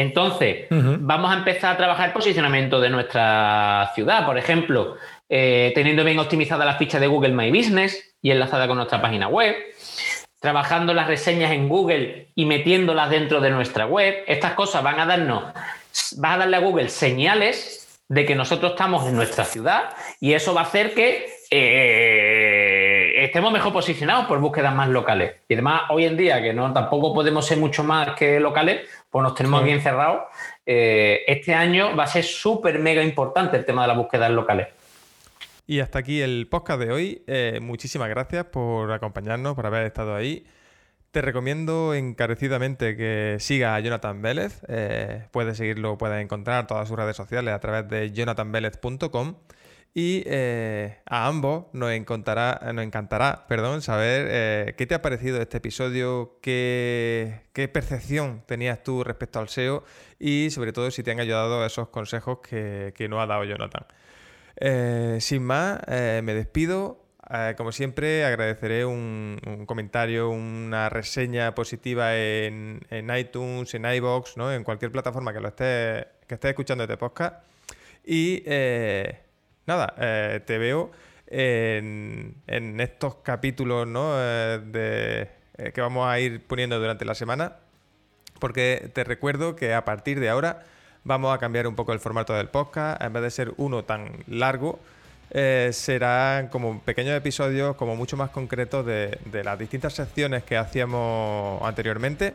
[0.00, 4.24] Entonces, vamos a empezar a trabajar el posicionamiento de nuestra ciudad.
[4.24, 4.96] Por ejemplo,
[5.28, 9.28] eh, teniendo bien optimizada la ficha de Google My Business y enlazada con nuestra página
[9.28, 9.54] web
[10.40, 14.22] trabajando las reseñas en Google y metiéndolas dentro de nuestra web.
[14.26, 15.44] Estas cosas van a darnos,
[16.22, 19.90] va a darle a Google señales de que nosotros estamos en nuestra ciudad
[20.20, 22.67] y eso va a hacer que eh,
[23.28, 25.36] estemos mejor posicionados por búsquedas más locales.
[25.48, 29.22] Y además, hoy en día, que no tampoco podemos ser mucho más que locales, pues
[29.22, 30.22] nos tenemos bien encerrados.
[30.66, 34.68] Eh, este año va a ser súper mega importante el tema de las búsquedas locales.
[35.66, 37.22] Y hasta aquí el podcast de hoy.
[37.26, 40.46] Eh, muchísimas gracias por acompañarnos, por haber estado ahí.
[41.10, 44.62] Te recomiendo encarecidamente que siga a Jonathan Vélez.
[44.68, 49.34] Eh, puedes seguirlo, puedes encontrar todas sus redes sociales a través de jonathanvelez.com.
[49.98, 55.42] Y eh, a ambos nos encantará, nos encantará perdón, saber eh, qué te ha parecido
[55.42, 57.40] este episodio, qué,
[57.72, 59.82] percepción tenías tú respecto al SEO
[60.20, 63.86] y sobre todo si te han ayudado esos consejos que, que nos ha dado Jonathan.
[65.20, 67.04] sin más, me despido.
[67.28, 72.86] Eh, como siempre, agradeceré un, comentario, una reseña positiva en,
[73.18, 74.52] iTunes, en iBox, ¿no?
[74.52, 77.44] en cualquier plataforma que lo esté, que esté escuchando este podcast.
[78.04, 79.27] Y eh,
[79.68, 80.90] nada, eh, te veo
[81.28, 82.34] en,
[82.80, 84.16] estos capítulos ¿no?
[84.16, 85.30] de,
[85.72, 87.56] que vamos a ir poniendo durante la semana.
[88.40, 90.64] Porque te recuerdo que a partir de ahora
[91.04, 93.02] vamos a cambiar un poco el formato del podcast.
[93.02, 94.78] En vez de ser uno tan largo,
[95.30, 101.62] eh, serán como pequeños episodios como mucho más concretos de, las distintas secciones que hacíamos
[101.62, 102.32] anteriormente.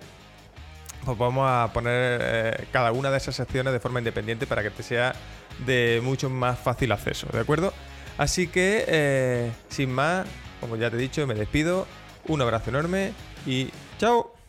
[1.05, 4.69] Pues vamos a poner eh, cada una de esas secciones de forma independiente para que
[4.69, 5.13] te sea
[5.65, 7.73] de mucho más fácil acceso, ¿de acuerdo?
[8.17, 10.25] Así que, eh, sin más,
[10.59, 11.87] como ya te he dicho, me despido.
[12.27, 13.11] Un abrazo enorme
[13.45, 14.42] y chao.